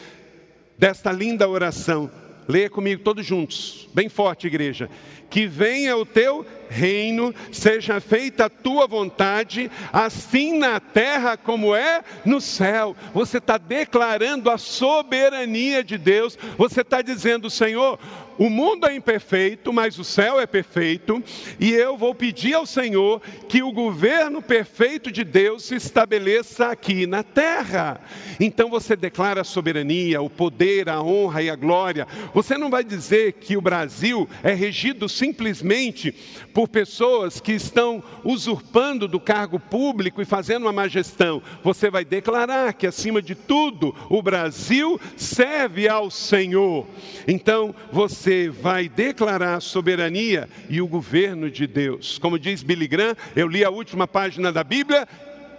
desta 0.77 1.11
linda 1.11 1.47
oração. 1.47 2.09
Leia 2.47 2.69
comigo 2.69 3.01
todos 3.01 3.25
juntos, 3.25 3.89
bem 3.93 4.07
forte, 4.07 4.45
igreja. 4.45 4.89
Que 5.31 5.47
venha 5.47 5.97
o 5.97 6.05
teu 6.05 6.45
reino, 6.69 7.33
seja 7.51 7.99
feita 7.99 8.45
a 8.45 8.49
tua 8.49 8.85
vontade, 8.85 9.69
assim 9.91 10.57
na 10.57 10.79
terra 10.79 11.35
como 11.35 11.75
é 11.75 12.03
no 12.23 12.39
céu. 12.39 12.95
Você 13.15 13.39
está 13.39 13.57
declarando 13.57 14.51
a 14.51 14.59
soberania 14.59 15.83
de 15.83 15.97
Deus, 15.97 16.37
você 16.55 16.81
está 16.81 17.01
dizendo, 17.01 17.49
Senhor, 17.49 17.99
o 18.37 18.49
mundo 18.49 18.87
é 18.87 18.95
imperfeito, 18.95 19.71
mas 19.71 19.97
o 19.97 20.03
céu 20.03 20.39
é 20.39 20.45
perfeito, 20.45 21.23
e 21.59 21.71
eu 21.71 21.97
vou 21.97 22.13
pedir 22.13 22.53
ao 22.53 22.65
Senhor 22.65 23.21
que 23.47 23.63
o 23.63 23.71
governo 23.71 24.41
perfeito 24.41 25.11
de 25.11 25.23
Deus 25.23 25.63
se 25.63 25.75
estabeleça 25.75 26.67
aqui 26.67 27.07
na 27.07 27.23
terra. 27.23 28.01
Então 28.39 28.69
você 28.69 28.95
declara 28.95 29.41
a 29.41 29.45
soberania, 29.45 30.21
o 30.21 30.29
poder, 30.29 30.89
a 30.89 31.01
honra 31.01 31.43
e 31.43 31.49
a 31.49 31.55
glória. 31.55 32.07
Você 32.33 32.57
não 32.57 32.69
vai 32.69 32.83
dizer 32.83 33.33
que 33.33 33.55
o 33.55 33.61
Brasil 33.61 34.27
é 34.43 34.53
regido 34.53 35.07
simplesmente 35.07 36.13
por 36.53 36.67
pessoas 36.67 37.39
que 37.39 37.53
estão 37.53 38.03
usurpando 38.23 39.07
do 39.07 39.19
cargo 39.19 39.59
público 39.59 40.21
e 40.21 40.25
fazendo 40.25 40.63
uma 40.63 40.73
má 40.73 40.87
gestão. 40.87 41.41
Você 41.63 41.89
vai 41.89 42.03
declarar 42.03 42.73
que, 42.73 42.87
acima 42.87 43.21
de 43.21 43.35
tudo, 43.35 43.95
o 44.09 44.21
Brasil 44.21 44.99
serve 45.15 45.87
ao 45.87 46.09
Senhor. 46.09 46.85
Então 47.27 47.73
você 47.91 48.24
você 48.25 48.49
vai 48.49 48.89
declarar 48.89 49.53
a 49.53 49.59
soberania 49.59 50.49
e 50.67 50.81
o 50.81 50.87
governo 50.87 51.47
de 51.51 51.67
Deus. 51.67 52.17
Como 52.17 52.39
diz 52.39 52.63
Billy 52.63 52.87
Graham, 52.87 53.15
eu 53.35 53.47
li 53.47 53.63
a 53.63 53.69
última 53.69 54.07
página 54.07 54.51
da 54.51 54.63
Bíblia 54.63 55.07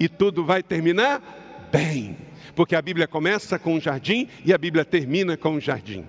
e 0.01 0.09
tudo 0.09 0.45
vai 0.45 0.65
terminar 0.65 1.69
bem. 1.71 2.17
Porque 2.57 2.75
a 2.75 2.83
Bíblia 2.83 3.07
começa 3.07 3.57
com 3.57 3.75
um 3.75 3.81
jardim 3.81 4.27
e 4.45 4.53
a 4.53 4.59
Bíblia 4.59 4.85
termina 4.85 5.37
com 5.37 5.51
um 5.51 5.61
jardim. 5.61 6.05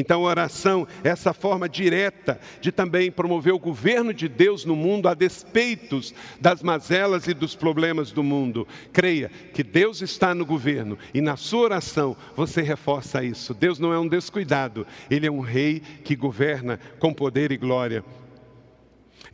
Então, 0.00 0.24
a 0.24 0.30
oração 0.30 0.88
é 1.04 1.10
essa 1.10 1.34
forma 1.34 1.68
direta 1.68 2.40
de 2.58 2.72
também 2.72 3.10
promover 3.10 3.52
o 3.52 3.58
governo 3.58 4.14
de 4.14 4.30
Deus 4.30 4.64
no 4.64 4.74
mundo 4.74 5.06
a 5.06 5.12
despeitos 5.12 6.14
das 6.40 6.62
mazelas 6.62 7.26
e 7.26 7.34
dos 7.34 7.54
problemas 7.54 8.10
do 8.10 8.22
mundo. 8.22 8.66
Creia 8.94 9.30
que 9.52 9.62
Deus 9.62 10.00
está 10.00 10.34
no 10.34 10.46
governo 10.46 10.96
e 11.12 11.20
na 11.20 11.36
sua 11.36 11.64
oração 11.64 12.16
você 12.34 12.62
reforça 12.62 13.22
isso. 13.22 13.52
Deus 13.52 13.78
não 13.78 13.92
é 13.92 13.98
um 13.98 14.08
descuidado, 14.08 14.86
ele 15.10 15.26
é 15.26 15.30
um 15.30 15.40
rei 15.40 15.82
que 16.02 16.16
governa 16.16 16.80
com 16.98 17.12
poder 17.12 17.52
e 17.52 17.58
glória. 17.58 18.02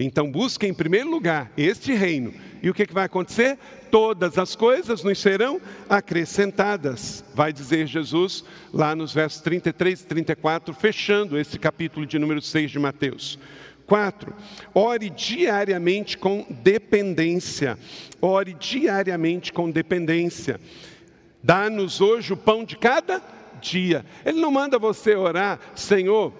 Então 0.00 0.29
busque 0.29 0.66
em 0.66 0.74
primeiro 0.74 1.09
lugar 1.09 1.52
este 1.57 1.94
reino. 1.94 2.35
E 2.61 2.68
o 2.68 2.74
que, 2.74 2.87
que 2.87 2.92
vai 2.92 3.05
acontecer? 3.05 3.57
Todas 3.90 4.37
as 4.38 4.55
coisas 4.55 5.03
nos 5.03 5.18
serão 5.18 5.61
acrescentadas, 5.88 7.25
vai 7.35 7.53
dizer 7.53 7.87
Jesus 7.87 8.44
lá 8.72 8.94
nos 8.94 9.12
versos 9.12 9.40
33 9.40 10.01
e 10.01 10.07
34, 10.07 10.75
fechando 10.75 11.38
esse 11.38 11.59
capítulo 11.59 12.05
de 12.05 12.18
número 12.18 12.42
6 12.42 12.70
de 12.70 12.79
Mateus. 12.79 13.38
4. 13.87 14.35
Ore 14.75 15.09
diariamente 15.11 16.18
com 16.18 16.44
dependência. 16.51 17.79
Ore 18.20 18.55
diariamente 18.55 19.53
com 19.53 19.70
dependência. 19.70 20.61
Dá-nos 21.42 22.01
hoje 22.01 22.33
o 22.33 22.37
pão 22.37 22.64
de 22.64 22.77
cada 22.77 23.22
dia. 23.61 24.05
Ele 24.25 24.40
não 24.40 24.51
manda 24.51 24.79
você 24.79 25.14
orar, 25.14 25.61
Senhor, 25.75 26.33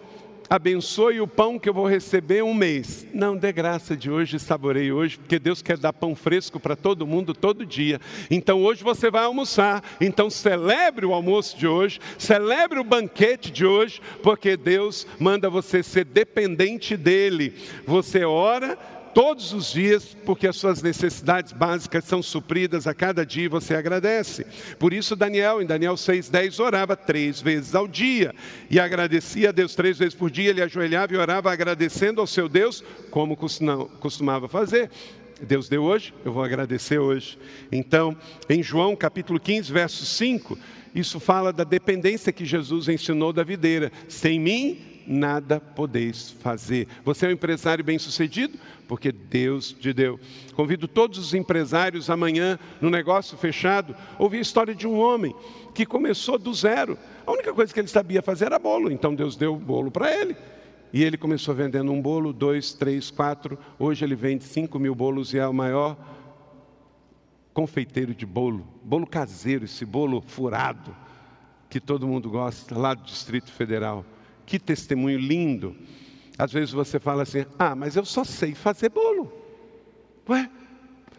abençoe 0.49 1.21
o 1.21 1.27
pão 1.27 1.59
que 1.59 1.69
eu 1.69 1.75
vou 1.75 1.87
receber 1.87 2.43
um 2.43 2.55
mês. 2.55 3.07
Não, 3.13 3.37
dê 3.37 3.53
graça 3.53 3.97
de 3.97 4.11
hoje, 4.11 4.39
saboreie 4.39 4.93
hoje, 4.93 5.19
porque 5.19 5.39
Deus 5.39 5.63
quer 5.63 5.77
dar 5.77 5.93
pão 5.93 6.15
fresco 6.15 6.59
para 6.61 6.77
todo 6.77 7.07
mundo 7.07 7.35
todo 7.35 7.67
dia. 7.67 8.01
Então 8.31 8.63
hoje 8.63 8.83
você 8.83 9.11
vai 9.11 9.25
almoçar, 9.25 9.83
então 10.01 10.31
celebre 10.31 11.07
o 11.07 11.13
almoço 11.13 11.57
de 11.57 11.67
hoje, 11.67 12.01
celebre 12.19 12.79
o 12.79 12.85
banquete 12.85 13.51
de 13.51 13.67
hoje, 13.67 14.01
porque 14.23 14.57
Deus 14.57 15.07
manda 15.19 15.51
você 15.51 15.83
ser 15.83 16.05
dependente 16.05 16.97
dele. 16.97 17.55
Você 17.87 18.25
ora, 18.25 18.79
todos 19.17 19.55
os 19.55 19.73
dias, 19.73 20.15
porque 20.27 20.47
as 20.47 20.57
suas 20.57 20.83
necessidades 20.83 21.51
básicas 21.51 22.05
são 22.05 22.23
supridas 22.23 22.87
a 22.87 22.93
cada 22.93 23.25
dia 23.25 23.47
e 23.47 23.49
você 23.49 23.75
agradece. 23.75 24.45
Por 24.79 24.93
isso, 24.93 25.17
Daniel, 25.17 25.63
em 25.63 25.65
Daniel 25.65 25.95
6,10, 25.95 26.63
orava 26.63 26.95
três 26.95 27.41
vezes 27.41 27.75
ao 27.75 27.89
dia 27.89 28.35
e 28.69 28.79
agradecia 28.79 29.49
a 29.49 29.53
Deus 29.53 29.75
três 29.75 29.97
vezes 29.97 30.15
por 30.15 30.31
dia. 30.31 30.51
Ele 30.51 30.61
ajoelhava 30.61 31.15
e 31.15 31.17
orava 31.17 31.51
agradecendo 31.51 32.21
ao 32.21 32.27
seu 32.27 32.47
Deus, 32.47 32.85
como 33.11 33.39
costumava 33.39 34.49
fazer. 34.49 34.91
Deus 35.41 35.67
deu 35.67 35.83
hoje, 35.83 36.13
eu 36.23 36.31
vou 36.31 36.45
agradecer 36.45 36.99
hoje. 36.99 37.39
Então, 37.73 38.15
em 38.51 38.63
João 38.63 38.95
capítulo 38.95 39.41
15, 39.41 39.73
verso 39.73 40.05
5, 40.05 40.59
isso 40.95 41.19
fala 41.19 41.55
da 41.55 41.65
dependência 41.65 42.31
que 42.31 42.45
Jesus 42.45 42.87
ensinou 42.87 43.33
da 43.33 43.43
videira. 43.43 43.91
Sem 44.09 44.39
mim, 44.39 44.96
nada 45.07 45.61
podeis 45.61 46.31
fazer. 46.31 46.89
Você 47.05 47.27
é 47.27 47.29
um 47.29 47.33
empresário 47.33 47.85
bem-sucedido? 47.85 48.59
Porque 48.89 49.11
Deus 49.11 49.73
te 49.73 49.93
deu. 49.93 50.19
Convido 50.55 50.87
todos 50.87 51.19
os 51.19 51.35
empresários 51.35 52.09
amanhã, 52.11 52.59
no 52.81 52.91
negócio 52.91 53.37
fechado, 53.37 53.95
ouvir 54.19 54.39
a 54.39 54.43
história 54.43 54.75
de 54.75 54.87
um 54.87 54.99
homem 54.99 55.35
que 55.75 55.85
começou 55.85 56.39
do 56.39 56.53
zero. 56.55 56.99
A 57.27 57.33
única 57.33 57.53
coisa 57.53 57.73
que 57.73 57.81
ele 57.81 57.89
sabia 57.89 58.23
fazer 58.23 58.47
era 58.47 58.59
bolo, 58.59 58.91
então 58.91 59.15
Deus 59.15 59.37
deu 59.37 59.55
o 59.55 59.59
bolo 59.59 59.91
para 59.91 60.15
ele. 60.15 60.37
E 60.93 61.03
ele 61.03 61.17
começou 61.17 61.55
vendendo 61.55 61.93
um 61.93 62.01
bolo, 62.01 62.33
dois, 62.33 62.73
três, 62.73 63.11
quatro. 63.11 63.59
Hoje 63.79 64.05
ele 64.05 64.15
vende 64.15 64.45
cinco 64.45 64.79
mil 64.79 64.95
bolos 64.95 65.35
e 65.35 65.39
é 65.39 65.47
o 65.47 65.53
maior 65.53 65.97
confeiteiro 67.53 68.15
de 68.15 68.25
bolo. 68.25 68.67
Bolo 68.83 69.07
caseiro, 69.07 69.65
esse 69.65 69.85
bolo 69.85 70.21
furado, 70.21 70.95
que 71.69 71.81
todo 71.81 72.07
mundo 72.07 72.31
gosta, 72.31 72.79
lá 72.79 72.95
do 72.95 73.03
Distrito 73.03 73.51
Federal. 73.51 74.05
Que 74.47 74.59
testemunho 74.59 75.19
lindo. 75.19 75.77
Às 76.39 76.53
vezes 76.53 76.73
você 76.73 76.99
fala 76.99 77.25
assim: 77.25 77.45
ah, 77.59 77.75
mas 77.75 77.97
eu 77.97 78.05
só 78.05 78.25
sei 78.25 78.55
fazer 78.55 78.89
bolo. 78.89 79.33
Ué, 80.29 80.49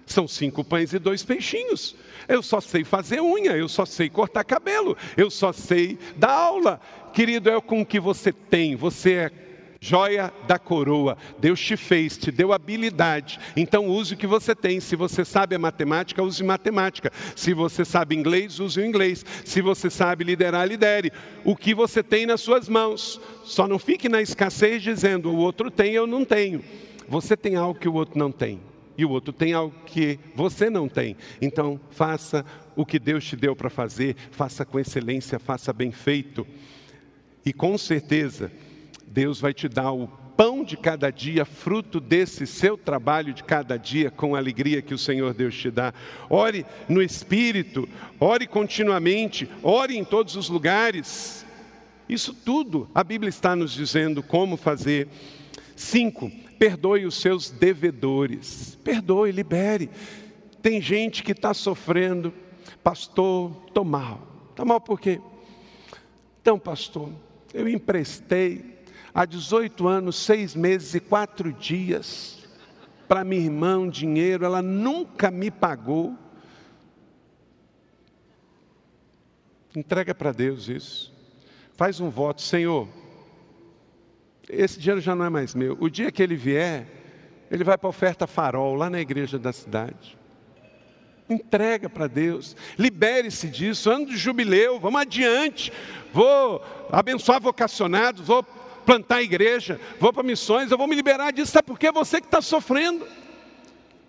são 0.06 0.28
cinco 0.28 0.64
pães 0.64 0.94
e 0.94 1.00
dois 1.00 1.24
peixinhos. 1.24 1.96
Eu 2.28 2.42
só 2.42 2.62
sei 2.62 2.84
fazer 2.84 3.22
unha, 3.22 3.52
eu 3.52 3.68
só 3.68 3.86
sei 3.86 4.10
cortar 4.10 4.44
cabelo, 4.44 4.98
eu 5.16 5.30
só 5.30 5.52
sei 5.52 6.00
dar 6.16 6.32
aula. 6.32 6.80
Querido, 7.14 7.50
é 7.50 7.60
com 7.60 7.82
o 7.82 7.86
que 7.86 8.00
você 8.00 8.32
tem, 8.32 8.76
você 8.76 9.14
é 9.14 9.30
joia 9.88 10.34
da 10.46 10.60
coroa. 10.60 11.18
Deus 11.40 11.62
te 11.62 11.78
fez, 11.78 12.18
te 12.18 12.30
deu 12.30 12.52
habilidade. 12.52 13.40
Então 13.56 13.88
use 13.88 14.14
o 14.14 14.18
que 14.18 14.28
você 14.28 14.54
tem. 14.54 14.82
Se 14.82 14.96
você 14.98 15.24
sabe 15.24 15.56
a 15.56 15.60
matemática, 15.60 16.22
use 16.22 16.44
matemática. 16.44 17.12
Se 17.36 17.54
você 17.54 17.86
sabe 17.86 18.16
inglês, 18.16 18.60
use 18.60 18.80
o 18.80 18.86
inglês. 18.86 19.26
Se 19.46 19.62
você 19.62 19.90
sabe 19.90 20.26
liderar, 20.26 20.68
lidere. 20.68 21.12
O 21.46 21.56
que 21.56 21.74
você 21.74 22.04
tem 22.04 22.26
nas 22.26 22.42
suas 22.42 22.68
mãos. 22.68 23.22
Só 23.46 23.66
não 23.66 23.80
fique 23.80 24.10
na 24.10 24.22
escassez 24.22 24.84
dizendo 24.84 25.30
o 25.30 25.38
outro 25.38 25.72
tem, 25.72 25.94
eu 25.94 26.06
não 26.06 26.26
tenho. 26.26 26.62
Você 27.08 27.38
tem 27.38 27.56
algo 27.56 27.80
que 27.80 27.88
o 27.88 27.94
outro 27.94 28.20
não 28.20 28.32
tem. 28.32 28.60
E 28.98 29.06
o 29.06 29.10
outro 29.10 29.32
tem 29.32 29.54
algo 29.54 29.74
que 29.86 30.20
você 30.36 30.70
não 30.70 30.90
tem. 30.90 31.16
Então, 31.42 31.80
faça 31.92 32.44
o 32.76 32.86
que 32.86 33.00
Deus 33.00 33.24
te 33.24 33.36
deu 33.36 33.56
para 33.56 33.70
fazer, 33.70 34.16
faça 34.32 34.66
com 34.66 34.80
excelência, 34.80 35.40
faça 35.40 35.72
bem 35.72 35.92
feito. 35.92 36.46
E 37.46 37.54
com 37.54 37.78
certeza, 37.78 38.52
Deus 39.08 39.40
vai 39.40 39.54
te 39.54 39.68
dar 39.68 39.92
o 39.92 40.08
pão 40.38 40.64
de 40.64 40.78
cada 40.78 41.10
dia, 41.10 41.44
fruto 41.44 42.00
desse 42.00 42.46
seu 42.46 42.78
trabalho 42.78 43.34
de 43.34 43.44
cada 43.44 43.76
dia, 43.76 44.12
com 44.12 44.36
a 44.36 44.38
alegria 44.38 44.84
que 44.84 44.94
o 44.94 44.98
Senhor 44.98 45.34
Deus 45.34 45.56
te 45.58 45.72
dá. 45.72 45.92
Ore 46.30 46.64
no 46.88 47.02
Espírito, 47.02 47.90
ore 48.20 48.46
continuamente, 48.46 49.50
ore 49.64 49.98
em 49.98 50.06
todos 50.06 50.36
os 50.36 50.48
lugares. 50.48 51.44
Isso 52.08 52.34
tudo 52.34 52.88
a 52.94 53.04
Bíblia 53.04 53.30
está 53.30 53.56
nos 53.56 53.74
dizendo 53.74 54.22
como 54.22 54.56
fazer. 54.56 55.08
Cinco, 55.76 56.32
perdoe 56.60 57.06
os 57.06 57.16
seus 57.16 57.50
devedores. 57.50 58.78
Perdoe, 58.84 59.32
libere. 59.32 59.90
Tem 60.62 60.80
gente 60.80 61.24
que 61.24 61.32
está 61.32 61.54
sofrendo, 61.54 62.32
pastor, 62.84 63.52
estou 63.68 63.84
mal. 63.84 64.22
Está 64.52 64.64
mal 64.64 64.80
por 64.80 65.00
quê? 65.00 65.20
Então, 66.42 66.60
pastor, 66.60 67.10
eu 67.54 67.68
emprestei 67.68 68.77
há 69.14 69.26
18 69.26 69.88
anos, 69.88 70.16
seis 70.16 70.56
meses 70.56 70.94
e 70.96 71.00
quatro 71.00 71.52
dias 71.52 72.38
para 73.08 73.24
minha 73.24 73.42
irmã 73.42 73.80
um 73.80 73.90
dinheiro, 73.90 74.46
ela 74.46 74.62
nunca 74.62 75.32
me 75.32 75.50
pagou. 75.50 76.16
Entrega 79.76 80.14
para 80.14 80.32
Deus 80.32 80.68
isso. 80.68 81.14
Faz 81.76 82.00
um 82.00 82.10
voto, 82.10 82.42
Senhor. 82.42 82.88
Esse 84.50 84.80
dinheiro 84.80 85.00
já 85.00 85.16
não 85.16 85.26
é 85.26 85.30
mais 85.30 85.56
meu. 85.56 85.78
O 85.80 85.90
dia 85.90 86.12
que 86.12 86.22
ele 86.22 86.36
vier, 86.36 86.88
ele 87.50 87.64
vai 87.64 87.78
para 87.78 87.88
a 87.88 87.90
oferta 87.90 88.28
farol, 88.28 88.76
lá 88.76 88.90
na 88.90 89.00
igreja 89.00 89.40
da 89.40 89.54
cidade. 89.54 90.18
Entrega 91.30 91.90
para 91.90 92.08
Deus, 92.08 92.56
libere-se 92.80 93.50
disso, 93.50 93.92
ano 93.92 94.06
de 94.06 94.16
jubileu, 94.16 94.80
vamos 94.80 95.02
adiante. 95.02 95.74
Vou 96.14 96.62
abençoar 96.90 97.42
vocacionados, 97.42 98.26
vou 98.26 98.44
plantar 98.88 99.22
igreja, 99.22 99.80
vou 100.00 100.14
para 100.14 100.24
missões, 100.24 100.72
eu 100.72 100.78
vou 100.78 100.88
me 100.88 100.96
liberar 100.96 101.32
disso. 101.32 101.52
Sabe 101.52 101.68
por 101.68 101.78
quê? 101.78 101.92
Você 101.92 102.22
que 102.22 102.28
está 102.28 102.42
sofrendo. 102.42 103.06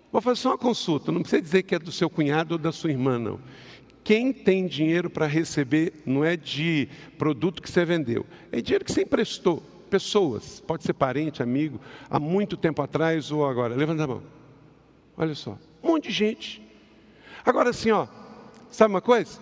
Vou 0.09 0.21
fazer 0.21 0.39
só 0.39 0.51
uma 0.51 0.57
consulta, 0.57 1.11
não 1.11 1.21
precisa 1.21 1.41
dizer 1.41 1.63
que 1.63 1.75
é 1.75 1.79
do 1.79 1.91
seu 1.91 2.09
cunhado 2.09 2.53
ou 2.55 2.57
da 2.57 2.71
sua 2.71 2.89
irmã, 2.89 3.19
não. 3.19 3.39
Quem 4.03 4.33
tem 4.33 4.65
dinheiro 4.65 5.07
para 5.07 5.27
receber 5.27 5.93
não 6.03 6.25
é 6.25 6.35
de 6.35 6.87
produto 7.17 7.61
que 7.61 7.69
você 7.69 7.85
vendeu, 7.85 8.25
é 8.51 8.59
dinheiro 8.61 8.85
que 8.85 8.91
você 8.91 9.03
emprestou. 9.03 9.61
Pessoas, 9.89 10.61
pode 10.61 10.83
ser 10.83 10.93
parente, 10.93 11.41
amigo, 11.41 11.81
há 12.09 12.19
muito 12.19 12.55
tempo 12.55 12.79
atrás 12.79 13.31
ou 13.31 13.47
agora. 13.47 13.75
Levanta 13.75 14.03
a 14.03 14.07
mão. 14.07 14.23
Olha 15.17 15.33
só, 15.33 15.57
um 15.83 15.89
monte 15.89 16.09
de 16.09 16.11
gente. 16.11 16.61
Agora 17.43 17.71
assim, 17.71 17.89
ó, 17.89 18.07
sabe 18.69 18.93
uma 18.93 19.01
coisa? 19.01 19.39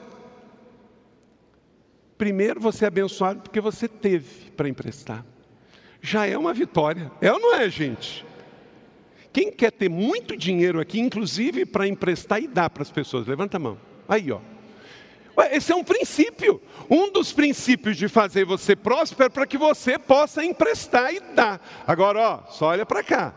Primeiro 2.18 2.60
você 2.60 2.86
é 2.86 2.88
abençoado 2.88 3.42
porque 3.42 3.62
você 3.62 3.88
teve 3.88 4.52
para 4.52 4.68
emprestar. 4.68 5.24
Já 6.02 6.26
é 6.26 6.38
uma 6.38 6.54
vitória. 6.54 7.12
É 7.22 7.32
ou 7.32 7.40
não 7.40 7.56
é, 7.56 7.70
gente? 7.70 8.26
Quem 9.32 9.52
quer 9.52 9.72
ter 9.72 9.90
muito 9.90 10.36
dinheiro 10.36 10.80
aqui, 10.80 11.00
inclusive 11.00 11.66
para 11.66 11.88
emprestar 11.88 12.42
e 12.42 12.48
dar 12.48 12.70
para 12.70 12.82
as 12.82 12.92
pessoas? 12.92 13.28
Levanta 13.28 13.58
a 13.58 13.60
mão. 13.60 13.78
Aí, 14.08 14.32
ó. 14.32 14.40
Esse 15.52 15.72
é 15.72 15.76
um 15.76 15.84
princípio. 15.84 16.60
Um 16.90 17.12
dos 17.12 17.32
princípios 17.32 17.96
de 17.96 18.08
fazer 18.08 18.46
você 18.46 18.76
próspero 18.76 19.28
é 19.28 19.30
para 19.30 19.46
que 19.46 19.58
você 19.58 20.00
possa 20.00 20.44
emprestar 20.44 21.14
e 21.14 21.20
dar. 21.20 21.62
Agora, 21.86 22.20
ó, 22.20 22.52
só 22.52 22.68
olha 22.68 22.86
para 22.86 23.04
cá. 23.04 23.36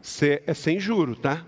Cê, 0.00 0.42
é 0.46 0.54
sem 0.54 0.78
juro, 0.78 1.16
tá? 1.16 1.44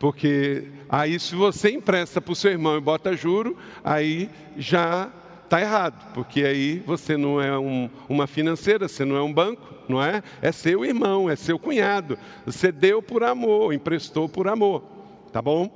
Porque 0.00 0.64
aí 0.88 1.20
se 1.20 1.34
você 1.34 1.70
empresta 1.70 2.22
para 2.22 2.32
o 2.32 2.34
seu 2.34 2.50
irmão 2.50 2.74
e 2.74 2.80
bota 2.80 3.14
juro, 3.14 3.54
aí 3.84 4.30
já 4.56 5.12
está 5.44 5.60
errado, 5.60 6.14
porque 6.14 6.42
aí 6.42 6.78
você 6.78 7.18
não 7.18 7.38
é 7.38 7.56
um, 7.58 7.90
uma 8.08 8.26
financeira, 8.26 8.88
você 8.88 9.04
não 9.04 9.14
é 9.14 9.22
um 9.22 9.32
banco, 9.32 9.62
não 9.86 10.02
é? 10.02 10.22
É 10.40 10.50
seu 10.52 10.86
irmão, 10.86 11.28
é 11.28 11.36
seu 11.36 11.58
cunhado. 11.58 12.18
Você 12.46 12.72
deu 12.72 13.02
por 13.02 13.22
amor, 13.22 13.74
emprestou 13.74 14.26
por 14.26 14.48
amor, 14.48 14.82
tá 15.30 15.42
bom? 15.42 15.68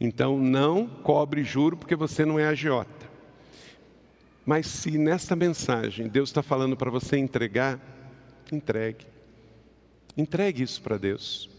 Então 0.00 0.36
não 0.36 0.88
cobre 0.88 1.44
juro 1.44 1.76
porque 1.76 1.94
você 1.94 2.24
não 2.24 2.36
é 2.36 2.48
agiota. 2.48 3.06
Mas 4.44 4.66
se 4.66 4.98
nesta 4.98 5.36
mensagem 5.36 6.08
Deus 6.08 6.30
está 6.30 6.42
falando 6.42 6.76
para 6.76 6.90
você 6.90 7.16
entregar, 7.16 7.78
entregue. 8.50 9.06
Entregue 10.16 10.64
isso 10.64 10.82
para 10.82 10.98
Deus. 10.98 11.55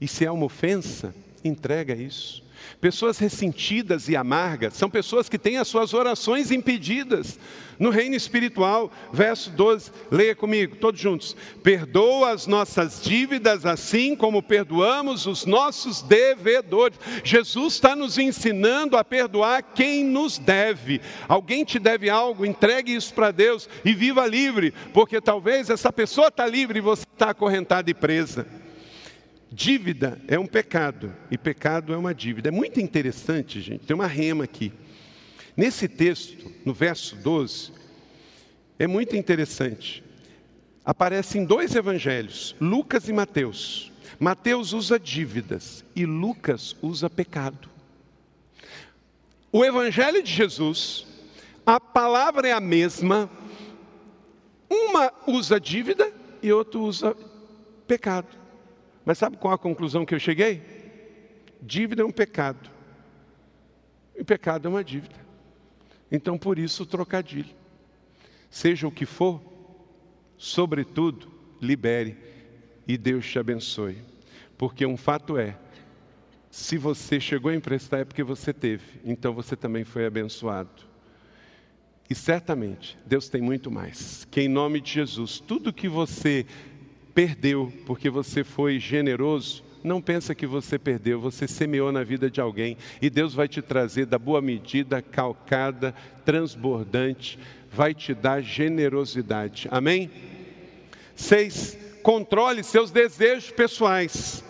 E 0.00 0.06
se 0.06 0.24
é 0.24 0.30
uma 0.30 0.46
ofensa, 0.46 1.14
entrega 1.44 1.94
isso. 1.94 2.44
Pessoas 2.80 3.18
ressentidas 3.18 4.08
e 4.08 4.16
amargas 4.16 4.74
são 4.74 4.90
pessoas 4.90 5.28
que 5.28 5.38
têm 5.38 5.56
as 5.56 5.68
suas 5.68 5.94
orações 5.94 6.50
impedidas. 6.50 7.38
No 7.78 7.90
reino 7.90 8.14
espiritual, 8.14 8.90
verso 9.12 9.50
12, 9.50 9.90
leia 10.10 10.34
comigo, 10.34 10.76
todos 10.76 11.00
juntos. 11.00 11.36
Perdoa 11.62 12.30
as 12.30 12.46
nossas 12.46 13.02
dívidas 13.02 13.66
assim 13.66 14.16
como 14.16 14.42
perdoamos 14.42 15.26
os 15.26 15.44
nossos 15.44 16.02
devedores. 16.02 16.98
Jesus 17.22 17.74
está 17.74 17.94
nos 17.94 18.18
ensinando 18.18 18.96
a 18.96 19.04
perdoar 19.04 19.62
quem 19.62 20.04
nos 20.04 20.38
deve. 20.38 21.00
Alguém 21.28 21.64
te 21.64 21.78
deve 21.78 22.08
algo, 22.08 22.46
entregue 22.46 22.94
isso 22.94 23.12
para 23.12 23.30
Deus 23.30 23.68
e 23.84 23.92
viva 23.92 24.26
livre, 24.26 24.72
porque 24.92 25.20
talvez 25.20 25.68
essa 25.70 25.92
pessoa 25.92 26.28
está 26.28 26.46
livre 26.46 26.78
e 26.78 26.82
você 26.82 27.04
está 27.12 27.30
acorrentada 27.30 27.90
e 27.90 27.94
presa. 27.94 28.65
Dívida 29.50 30.20
é 30.26 30.38
um 30.38 30.46
pecado 30.46 31.14
e 31.30 31.38
pecado 31.38 31.92
é 31.92 31.96
uma 31.96 32.14
dívida. 32.14 32.48
É 32.48 32.52
muito 32.52 32.80
interessante, 32.80 33.60
gente, 33.60 33.86
tem 33.86 33.94
uma 33.94 34.06
rema 34.06 34.44
aqui. 34.44 34.72
Nesse 35.56 35.88
texto, 35.88 36.52
no 36.64 36.74
verso 36.74 37.16
12, 37.16 37.72
é 38.78 38.86
muito 38.86 39.16
interessante. 39.16 40.02
Aparecem 40.84 41.44
dois 41.44 41.74
evangelhos, 41.74 42.54
Lucas 42.60 43.08
e 43.08 43.12
Mateus. 43.12 43.92
Mateus 44.18 44.72
usa 44.72 44.98
dívidas 44.98 45.84
e 45.94 46.04
Lucas 46.04 46.76
usa 46.82 47.08
pecado. 47.08 47.68
O 49.52 49.64
evangelho 49.64 50.22
de 50.22 50.30
Jesus, 50.30 51.06
a 51.64 51.80
palavra 51.80 52.48
é 52.48 52.52
a 52.52 52.60
mesma, 52.60 53.30
uma 54.68 55.12
usa 55.26 55.58
dívida 55.58 56.12
e 56.42 56.52
outro 56.52 56.82
usa 56.82 57.16
pecado. 57.86 58.28
Mas 59.06 59.18
sabe 59.18 59.36
qual 59.36 59.54
a 59.54 59.58
conclusão 59.58 60.04
que 60.04 60.12
eu 60.12 60.18
cheguei? 60.18 60.60
Dívida 61.62 62.02
é 62.02 62.04
um 62.04 62.10
pecado. 62.10 62.68
E 64.16 64.24
pecado 64.24 64.66
é 64.66 64.68
uma 64.68 64.82
dívida. 64.82 65.14
Então, 66.10 66.36
por 66.36 66.58
isso, 66.58 66.84
trocadilho. 66.84 67.54
Seja 68.50 68.88
o 68.88 68.90
que 68.90 69.06
for, 69.06 69.40
sobretudo, 70.36 71.30
libere 71.62 72.16
e 72.86 72.98
Deus 72.98 73.24
te 73.24 73.38
abençoe. 73.38 73.98
Porque 74.58 74.84
um 74.84 74.96
fato 74.96 75.38
é: 75.38 75.56
se 76.50 76.76
você 76.76 77.20
chegou 77.20 77.52
a 77.52 77.54
emprestar 77.54 78.00
é 78.00 78.04
porque 78.04 78.24
você 78.24 78.52
teve, 78.52 79.00
então 79.04 79.32
você 79.32 79.54
também 79.54 79.84
foi 79.84 80.04
abençoado. 80.04 80.84
E 82.10 82.14
certamente 82.14 82.98
Deus 83.06 83.28
tem 83.28 83.40
muito 83.40 83.70
mais. 83.70 84.24
Que 84.30 84.42
em 84.42 84.48
nome 84.48 84.80
de 84.80 84.92
Jesus, 84.92 85.38
tudo 85.38 85.72
que 85.72 85.88
você 85.88 86.44
perdeu 87.16 87.72
porque 87.86 88.10
você 88.10 88.44
foi 88.44 88.78
generoso, 88.78 89.64
não 89.82 90.02
pensa 90.02 90.34
que 90.34 90.46
você 90.46 90.78
perdeu, 90.78 91.18
você 91.18 91.48
semeou 91.48 91.90
na 91.90 92.04
vida 92.04 92.30
de 92.30 92.42
alguém 92.42 92.76
e 93.00 93.08
Deus 93.08 93.32
vai 93.32 93.48
te 93.48 93.62
trazer 93.62 94.04
da 94.04 94.18
boa 94.18 94.42
medida, 94.42 95.00
calcada, 95.00 95.94
transbordante, 96.26 97.38
vai 97.72 97.94
te 97.94 98.12
dar 98.12 98.42
generosidade. 98.42 99.66
Amém? 99.70 100.10
Seis, 101.14 101.78
controle 102.02 102.62
seus 102.62 102.90
desejos 102.90 103.50
pessoais. 103.50 104.44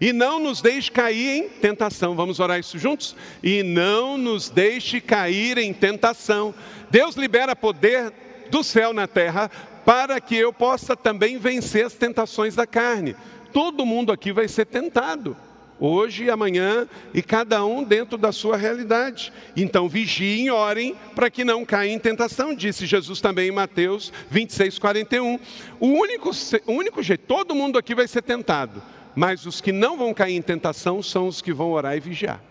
E 0.00 0.10
não 0.10 0.40
nos 0.40 0.62
deixe 0.62 0.90
cair 0.90 1.44
em 1.44 1.48
tentação. 1.50 2.16
Vamos 2.16 2.40
orar 2.40 2.58
isso 2.58 2.78
juntos? 2.78 3.14
E 3.42 3.62
não 3.62 4.16
nos 4.16 4.48
deixe 4.48 5.02
cair 5.02 5.58
em 5.58 5.72
tentação. 5.74 6.54
Deus 6.90 7.14
libera 7.14 7.54
poder 7.54 8.10
do 8.50 8.62
céu 8.62 8.92
na 8.92 9.06
terra 9.06 9.50
para 9.84 10.20
que 10.20 10.34
eu 10.34 10.52
possa 10.52 10.96
também 10.96 11.38
vencer 11.38 11.84
as 11.84 11.94
tentações 11.94 12.54
da 12.54 12.66
carne. 12.66 13.14
Todo 13.52 13.86
mundo 13.86 14.10
aqui 14.10 14.32
vai 14.32 14.48
ser 14.48 14.64
tentado, 14.66 15.36
hoje 15.78 16.24
e 16.24 16.30
amanhã, 16.30 16.88
e 17.12 17.22
cada 17.22 17.64
um 17.64 17.84
dentro 17.84 18.16
da 18.16 18.32
sua 18.32 18.56
realidade. 18.56 19.32
Então 19.56 19.88
vigiem 19.88 20.50
orem 20.50 20.96
para 21.14 21.30
que 21.30 21.44
não 21.44 21.64
caia 21.64 21.92
em 21.92 21.98
tentação, 21.98 22.54
disse 22.54 22.86
Jesus 22.86 23.20
também 23.20 23.48
em 23.48 23.52
Mateus 23.52 24.12
26, 24.30 24.78
41. 24.78 25.38
O 25.78 25.86
único, 25.86 26.30
o 26.66 26.72
único 26.72 27.02
jeito, 27.02 27.26
todo 27.26 27.54
mundo 27.54 27.78
aqui 27.78 27.94
vai 27.94 28.08
ser 28.08 28.22
tentado, 28.22 28.82
mas 29.14 29.46
os 29.46 29.60
que 29.60 29.70
não 29.70 29.96
vão 29.96 30.14
cair 30.14 30.34
em 30.34 30.42
tentação 30.42 31.02
são 31.02 31.28
os 31.28 31.40
que 31.42 31.52
vão 31.52 31.70
orar 31.70 31.96
e 31.96 32.00
vigiar. 32.00 32.42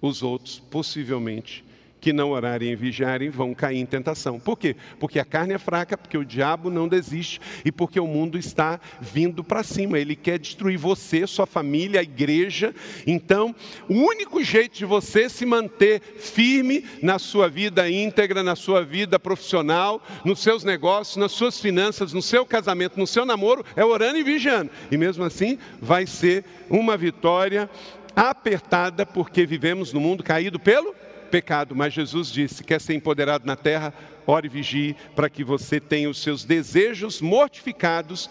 Os 0.00 0.22
outros, 0.22 0.60
possivelmente, 0.70 1.64
que 2.00 2.12
não 2.12 2.30
orarem 2.30 2.70
e 2.70 2.76
vigiarem 2.76 3.30
vão 3.30 3.54
cair 3.54 3.78
em 3.78 3.86
tentação. 3.86 4.38
Por 4.38 4.58
quê? 4.58 4.76
Porque 4.98 5.18
a 5.18 5.24
carne 5.24 5.54
é 5.54 5.58
fraca, 5.58 5.96
porque 5.96 6.16
o 6.16 6.24
diabo 6.24 6.70
não 6.70 6.88
desiste 6.88 7.40
e 7.64 7.72
porque 7.72 7.98
o 7.98 8.06
mundo 8.06 8.38
está 8.38 8.80
vindo 9.00 9.42
para 9.42 9.62
cima. 9.62 9.98
Ele 9.98 10.14
quer 10.14 10.38
destruir 10.38 10.78
você, 10.78 11.26
sua 11.26 11.46
família, 11.46 12.00
a 12.00 12.02
igreja. 12.02 12.74
Então, 13.06 13.54
o 13.88 13.94
único 13.94 14.42
jeito 14.42 14.76
de 14.76 14.84
você 14.84 15.28
se 15.28 15.44
manter 15.44 16.00
firme 16.00 16.84
na 17.02 17.18
sua 17.18 17.48
vida 17.48 17.88
íntegra, 17.90 18.42
na 18.42 18.56
sua 18.56 18.84
vida 18.84 19.18
profissional, 19.18 20.02
nos 20.24 20.40
seus 20.40 20.64
negócios, 20.64 21.16
nas 21.16 21.32
suas 21.32 21.60
finanças, 21.60 22.12
no 22.12 22.22
seu 22.22 22.46
casamento, 22.46 22.98
no 22.98 23.06
seu 23.06 23.24
namoro, 23.24 23.64
é 23.74 23.84
orando 23.84 24.18
e 24.18 24.22
vigiando. 24.22 24.70
E 24.90 24.96
mesmo 24.96 25.24
assim, 25.24 25.58
vai 25.80 26.06
ser 26.06 26.44
uma 26.70 26.96
vitória 26.96 27.68
apertada, 28.14 29.06
porque 29.06 29.46
vivemos 29.46 29.92
no 29.92 30.00
mundo 30.00 30.24
caído 30.24 30.58
pelo 30.58 30.94
pecado, 31.28 31.74
mas 31.74 31.92
Jesus 31.92 32.30
disse: 32.30 32.64
quer 32.64 32.80
ser 32.80 32.94
empoderado 32.94 33.46
na 33.46 33.56
terra, 33.56 33.92
ore 34.26 34.46
e 34.46 34.50
vigie, 34.50 34.96
para 35.14 35.30
que 35.30 35.44
você 35.44 35.78
tenha 35.78 36.10
os 36.10 36.22
seus 36.22 36.44
desejos 36.44 37.20
mortificados 37.20 38.28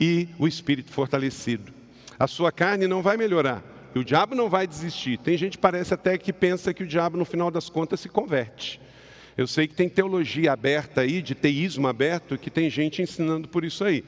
e 0.00 0.28
o 0.38 0.48
espírito 0.48 0.90
fortalecido. 0.90 1.72
A 2.18 2.26
sua 2.26 2.50
carne 2.50 2.86
não 2.86 3.02
vai 3.02 3.16
melhorar, 3.16 3.62
e 3.94 3.98
o 3.98 4.04
diabo 4.04 4.34
não 4.34 4.48
vai 4.48 4.66
desistir. 4.66 5.18
Tem 5.18 5.36
gente 5.36 5.58
parece 5.58 5.92
até 5.92 6.16
que 6.16 6.32
pensa 6.32 6.72
que 6.72 6.82
o 6.82 6.86
diabo, 6.86 7.16
no 7.16 7.24
final 7.24 7.50
das 7.50 7.68
contas, 7.68 8.00
se 8.00 8.08
converte. 8.08 8.80
Eu 9.36 9.46
sei 9.46 9.68
que 9.68 9.74
tem 9.74 9.88
teologia 9.88 10.52
aberta 10.52 11.02
aí, 11.02 11.20
de 11.20 11.34
teísmo 11.34 11.86
aberto, 11.86 12.38
que 12.38 12.50
tem 12.50 12.70
gente 12.70 13.02
ensinando 13.02 13.46
por 13.46 13.64
isso 13.64 13.84
aí. 13.84 14.02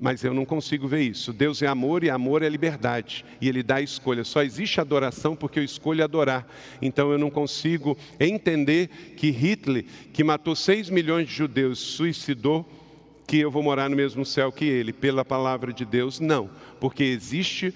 Mas 0.00 0.24
eu 0.24 0.32
não 0.32 0.46
consigo 0.46 0.88
ver 0.88 1.02
isso. 1.02 1.30
Deus 1.30 1.60
é 1.60 1.66
amor 1.66 2.02
e 2.02 2.08
amor 2.08 2.42
é 2.42 2.48
liberdade. 2.48 3.24
E 3.38 3.48
Ele 3.48 3.62
dá 3.62 3.76
a 3.76 3.82
escolha. 3.82 4.24
Só 4.24 4.42
existe 4.42 4.80
adoração 4.80 5.36
porque 5.36 5.58
eu 5.58 5.64
escolho 5.64 6.02
adorar. 6.02 6.48
Então 6.80 7.12
eu 7.12 7.18
não 7.18 7.30
consigo 7.30 7.98
entender 8.18 8.88
que 9.16 9.30
Hitler, 9.30 9.84
que 10.12 10.24
matou 10.24 10.56
6 10.56 10.88
milhões 10.88 11.28
de 11.28 11.34
judeus, 11.34 11.78
suicidou, 11.78 12.66
que 13.26 13.38
eu 13.38 13.50
vou 13.50 13.62
morar 13.62 13.90
no 13.90 13.94
mesmo 13.94 14.24
céu 14.24 14.50
que 14.50 14.64
ele. 14.64 14.92
Pela 14.92 15.24
palavra 15.24 15.70
de 15.70 15.84
Deus, 15.84 16.18
não. 16.18 16.50
Porque 16.80 17.04
existe 17.04 17.74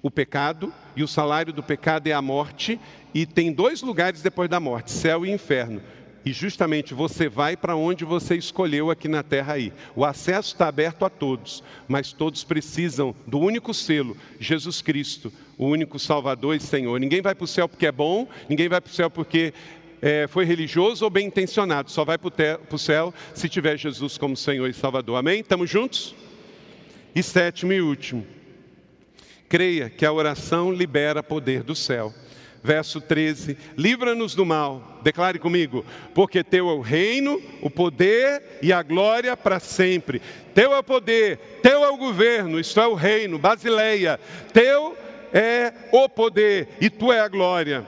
o 0.00 0.10
pecado, 0.10 0.72
e 0.94 1.02
o 1.02 1.08
salário 1.08 1.52
do 1.52 1.62
pecado 1.62 2.06
é 2.06 2.12
a 2.12 2.22
morte, 2.22 2.78
e 3.12 3.26
tem 3.26 3.50
dois 3.50 3.82
lugares 3.82 4.22
depois 4.22 4.48
da 4.48 4.60
morte: 4.60 4.92
céu 4.92 5.26
e 5.26 5.30
inferno. 5.30 5.82
E 6.24 6.32
justamente 6.32 6.94
você 6.94 7.28
vai 7.28 7.56
para 7.56 7.76
onde 7.76 8.04
você 8.04 8.34
escolheu 8.34 8.90
aqui 8.90 9.08
na 9.08 9.22
terra 9.22 9.54
aí. 9.54 9.72
O 9.94 10.04
acesso 10.04 10.54
está 10.54 10.68
aberto 10.68 11.04
a 11.04 11.10
todos, 11.10 11.62
mas 11.86 12.12
todos 12.12 12.42
precisam 12.42 13.14
do 13.26 13.38
único 13.38 13.74
selo, 13.74 14.16
Jesus 14.40 14.80
Cristo, 14.80 15.32
o 15.58 15.66
único 15.66 15.98
Salvador 15.98 16.56
e 16.56 16.60
Senhor. 16.60 16.98
Ninguém 16.98 17.20
vai 17.20 17.34
para 17.34 17.44
o 17.44 17.48
céu 17.48 17.68
porque 17.68 17.86
é 17.86 17.92
bom, 17.92 18.26
ninguém 18.48 18.68
vai 18.68 18.80
para 18.80 18.90
o 18.90 18.94
céu 18.94 19.10
porque 19.10 19.52
é, 20.00 20.26
foi 20.26 20.44
religioso 20.44 21.04
ou 21.04 21.10
bem 21.10 21.26
intencionado. 21.26 21.90
Só 21.90 22.04
vai 22.04 22.16
para 22.16 22.58
o 22.70 22.78
céu 22.78 23.12
se 23.34 23.48
tiver 23.48 23.76
Jesus 23.76 24.16
como 24.16 24.36
Senhor 24.36 24.68
e 24.68 24.74
Salvador. 24.74 25.16
Amém? 25.16 25.40
Estamos 25.40 25.68
juntos? 25.68 26.14
E 27.14 27.22
sétimo 27.22 27.72
e 27.72 27.80
último. 27.80 28.26
Creia 29.48 29.88
que 29.88 30.04
a 30.04 30.12
oração 30.12 30.72
libera 30.72 31.22
poder 31.22 31.62
do 31.62 31.74
céu. 31.74 32.12
Verso 32.64 32.98
13: 32.98 33.58
Livra-nos 33.76 34.34
do 34.34 34.46
mal, 34.46 34.98
declare 35.02 35.38
comigo, 35.38 35.84
porque 36.14 36.42
teu 36.42 36.70
é 36.70 36.72
o 36.72 36.80
reino, 36.80 37.38
o 37.60 37.68
poder 37.68 38.58
e 38.62 38.72
a 38.72 38.82
glória 38.82 39.36
para 39.36 39.60
sempre. 39.60 40.22
Teu 40.54 40.72
é 40.72 40.78
o 40.78 40.82
poder, 40.82 41.60
teu 41.62 41.84
é 41.84 41.90
o 41.90 41.98
governo, 41.98 42.58
isto 42.58 42.80
é 42.80 42.86
o 42.86 42.94
reino, 42.94 43.38
Basileia. 43.38 44.18
Teu 44.50 44.96
é 45.30 45.74
o 45.92 46.08
poder 46.08 46.68
e 46.80 46.88
tu 46.88 47.12
é 47.12 47.20
a 47.20 47.28
glória. 47.28 47.84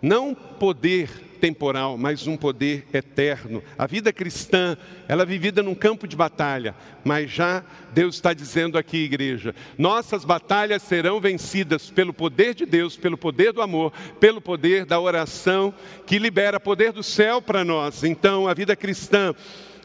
Não 0.00 0.34
poder 0.34 1.25
temporal, 1.36 1.96
mas 1.96 2.26
um 2.26 2.36
poder 2.36 2.86
eterno. 2.92 3.62
A 3.78 3.86
vida 3.86 4.12
cristã, 4.12 4.76
ela 5.06 5.22
é 5.22 5.26
vivida 5.26 5.62
num 5.62 5.74
campo 5.74 6.08
de 6.08 6.16
batalha, 6.16 6.74
mas 7.04 7.30
já 7.30 7.64
Deus 7.92 8.16
está 8.16 8.32
dizendo 8.32 8.76
aqui, 8.76 8.98
igreja, 8.98 9.54
nossas 9.78 10.24
batalhas 10.24 10.82
serão 10.82 11.20
vencidas 11.20 11.90
pelo 11.90 12.12
poder 12.12 12.54
de 12.54 12.66
Deus, 12.66 12.96
pelo 12.96 13.16
poder 13.16 13.52
do 13.52 13.62
amor, 13.62 13.92
pelo 14.18 14.40
poder 14.40 14.84
da 14.84 14.98
oração, 14.98 15.72
que 16.06 16.18
libera 16.18 16.58
poder 16.58 16.92
do 16.92 17.02
céu 17.02 17.40
para 17.40 17.64
nós. 17.64 18.02
Então, 18.04 18.48
a 18.48 18.54
vida 18.54 18.74
cristã, 18.74 19.34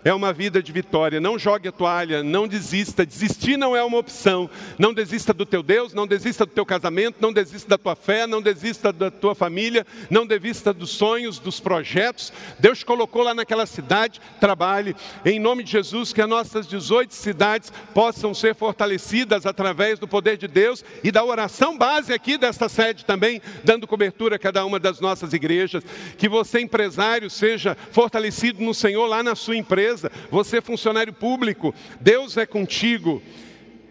é 0.04 0.14
uma 0.14 0.34
vida 0.34 0.62
de 0.62 0.72
vitória. 0.72 1.20
Não 1.20 1.38
jogue 1.38 1.68
a 1.68 1.72
toalha, 1.72 2.24
não 2.24 2.48
desista. 2.48 3.06
Desistir 3.06 3.58
não 3.58 3.76
é 3.76 3.84
uma 3.84 3.98
opção. 3.98 4.50
Não 4.78 4.94
desista 4.94 5.34
do 5.34 5.46
teu 5.46 5.62
Deus, 5.62 5.94
não 5.94 6.08
desista 6.08 6.46
do 6.46 6.52
teu 6.52 6.66
casamento, 6.66 7.18
não 7.20 7.32
desista 7.32 7.70
da 7.70 7.78
tua 7.78 7.96
fé, 7.96 8.26
não 8.26 8.42
desista 8.42 8.92
da 8.92 9.12
tua 9.12 9.36
família, 9.36 9.86
não 10.10 10.26
desista 10.26 10.74
dos 10.74 10.90
sonhos, 10.90 11.40
dos 11.40 11.60
projetos. 11.60 12.34
Deus 12.60 12.80
te 12.80 12.86
colocou 12.86 13.24
lá 13.24 13.34
naquela 13.34 13.66
cidade, 13.66 14.20
trabalhe. 14.40 14.96
Em 15.24 15.40
nome 15.40 15.64
de 15.64 15.72
Jesus, 15.72 16.12
que 16.12 16.22
as 16.22 16.30
nossas 16.30 16.68
18 16.68 17.14
cidades 17.14 17.72
possam 17.94 18.34
ser 18.34 18.56
fortalecidas 18.56 19.46
através 19.46 20.00
do 20.00 20.08
poder 20.08 20.38
de 20.38 20.48
Deus 20.48 20.84
e 21.04 21.12
da 21.12 21.24
oração 21.24 21.78
base 21.78 22.12
aqui 22.14 22.38
desta 22.38 22.68
sede 22.68 23.06
também, 23.06 23.42
dando 23.64 23.88
cobertura 23.88 24.36
a 24.36 24.40
cada 24.40 24.66
uma 24.66 24.80
das 24.80 25.00
nossas 25.00 25.34
igrejas. 25.34 25.84
Que 26.18 26.28
você, 26.28 26.60
empresário, 26.60 27.30
seja 27.30 27.78
fortalecido 27.92 28.64
no 28.64 28.74
Senhor 28.74 29.06
lá 29.06 29.22
na 29.22 29.36
sua 29.36 29.56
empresa 29.56 29.91
empresa, 29.92 30.12
você 30.30 30.58
é 30.58 30.62
funcionário 30.62 31.14
público, 31.14 31.74
Deus 32.00 32.38
é 32.38 32.46
contigo. 32.46 33.22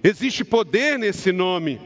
Existe 0.02 0.44
poder 0.44 0.98
nesse 0.98 1.30
nome. 1.30 1.80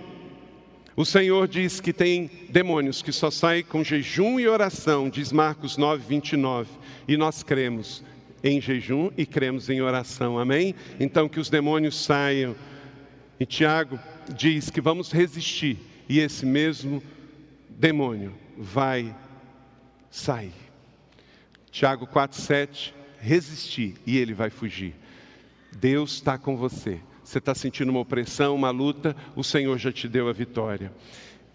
O 0.96 1.04
Senhor 1.04 1.48
diz 1.48 1.80
que 1.80 1.92
tem 1.92 2.30
demônios 2.50 3.02
que 3.02 3.10
só 3.10 3.30
saem 3.30 3.64
com 3.64 3.82
jejum 3.82 4.38
e 4.38 4.46
oração, 4.46 5.10
diz 5.10 5.32
Marcos 5.32 5.76
9, 5.76 6.04
29. 6.06 6.70
E 7.08 7.16
nós 7.16 7.42
cremos 7.42 8.04
em 8.44 8.60
jejum 8.60 9.10
e 9.16 9.26
cremos 9.26 9.68
em 9.68 9.80
oração, 9.80 10.38
amém? 10.38 10.74
Então 11.00 11.28
que 11.28 11.40
os 11.40 11.50
demônios 11.50 12.04
saiam. 12.04 12.54
E 13.40 13.44
Tiago 13.44 13.98
diz 14.36 14.70
que 14.70 14.80
vamos 14.80 15.10
resistir, 15.10 15.76
e 16.08 16.20
esse 16.20 16.46
mesmo 16.46 17.02
demônio 17.68 18.32
vai 18.56 19.12
sair. 20.08 20.52
Tiago 21.72 22.06
4, 22.06 22.40
7 22.40 22.94
resistir 23.24 23.94
e 24.06 24.18
ele 24.18 24.34
vai 24.34 24.50
fugir. 24.50 24.94
Deus 25.72 26.12
está 26.12 26.36
com 26.36 26.56
você. 26.56 27.00
Você 27.24 27.38
está 27.38 27.54
sentindo 27.54 27.88
uma 27.88 28.00
opressão, 28.00 28.54
uma 28.54 28.70
luta, 28.70 29.16
o 29.34 29.42
Senhor 29.42 29.78
já 29.78 29.90
te 29.90 30.06
deu 30.06 30.28
a 30.28 30.32
vitória. 30.32 30.92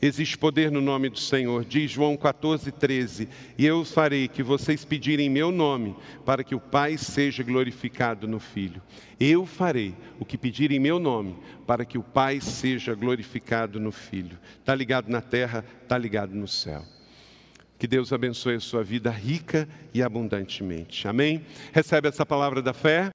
Existe 0.01 0.37
poder 0.37 0.71
no 0.71 0.79
nome 0.79 1.09
do 1.09 1.19
Senhor, 1.19 1.63
diz 1.65 1.91
João 1.91 2.15
14, 2.15 2.71
13: 2.71 3.27
E 3.57 3.65
eu 3.65 3.83
farei 3.83 4.29
que 4.29 4.41
vocês 4.41 4.85
pedirem 4.85 5.29
meu 5.29 5.51
nome, 5.51 5.95
para 6.25 6.43
que 6.43 6.55
o 6.55 6.59
Pai 6.59 6.97
seja 6.97 7.43
glorificado 7.43 8.25
no 8.25 8.39
Filho. 8.39 8.81
Eu 9.19 9.45
farei 9.45 9.93
o 10.17 10.25
que 10.25 10.37
pedirem 10.37 10.79
meu 10.79 10.99
nome, 10.99 11.37
para 11.67 11.83
que 11.83 11.97
o 11.97 12.03
Pai 12.03 12.39
seja 12.39 12.95
glorificado 12.95 13.77
no 13.77 13.91
Filho. 13.91 14.39
Está 14.59 14.73
ligado 14.73 15.09
na 15.09 15.21
terra, 15.21 15.65
está 15.83 15.97
ligado 15.97 16.33
no 16.33 16.47
céu. 16.47 16.83
Que 17.79 17.87
Deus 17.87 18.11
abençoe 18.11 18.55
a 18.55 18.59
sua 18.59 18.83
vida 18.83 19.09
rica 19.09 19.67
e 19.93 20.03
abundantemente. 20.03 21.07
Amém? 21.07 21.41
Recebe 21.71 22.09
essa 22.09 22.25
palavra 22.25 22.61
da 22.61 22.73
fé. 22.73 23.09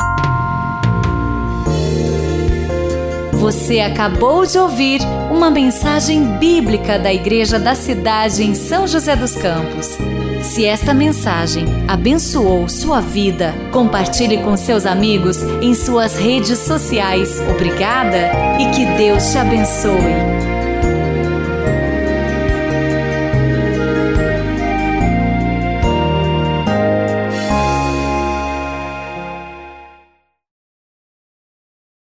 Você 3.34 3.80
acabou 3.80 4.46
de 4.46 4.58
ouvir 4.58 5.02
uma 5.30 5.50
mensagem 5.50 6.38
bíblica 6.38 6.98
da 6.98 7.12
Igreja 7.12 7.58
da 7.58 7.74
Cidade 7.74 8.42
em 8.42 8.54
São 8.54 8.86
José 8.86 9.14
dos 9.14 9.34
Campos. 9.34 9.98
Se 10.42 10.64
esta 10.64 10.94
mensagem 10.94 11.66
abençoou 11.86 12.66
sua 12.66 13.02
vida, 13.02 13.54
compartilhe 13.70 14.42
com 14.42 14.56
seus 14.56 14.86
amigos 14.86 15.42
em 15.60 15.74
suas 15.74 16.16
redes 16.16 16.58
sociais. 16.58 17.38
Obrigada 17.50 18.30
e 18.58 18.70
que 18.74 18.86
Deus 18.96 19.30
te 19.30 19.36
abençoe. 19.36 20.33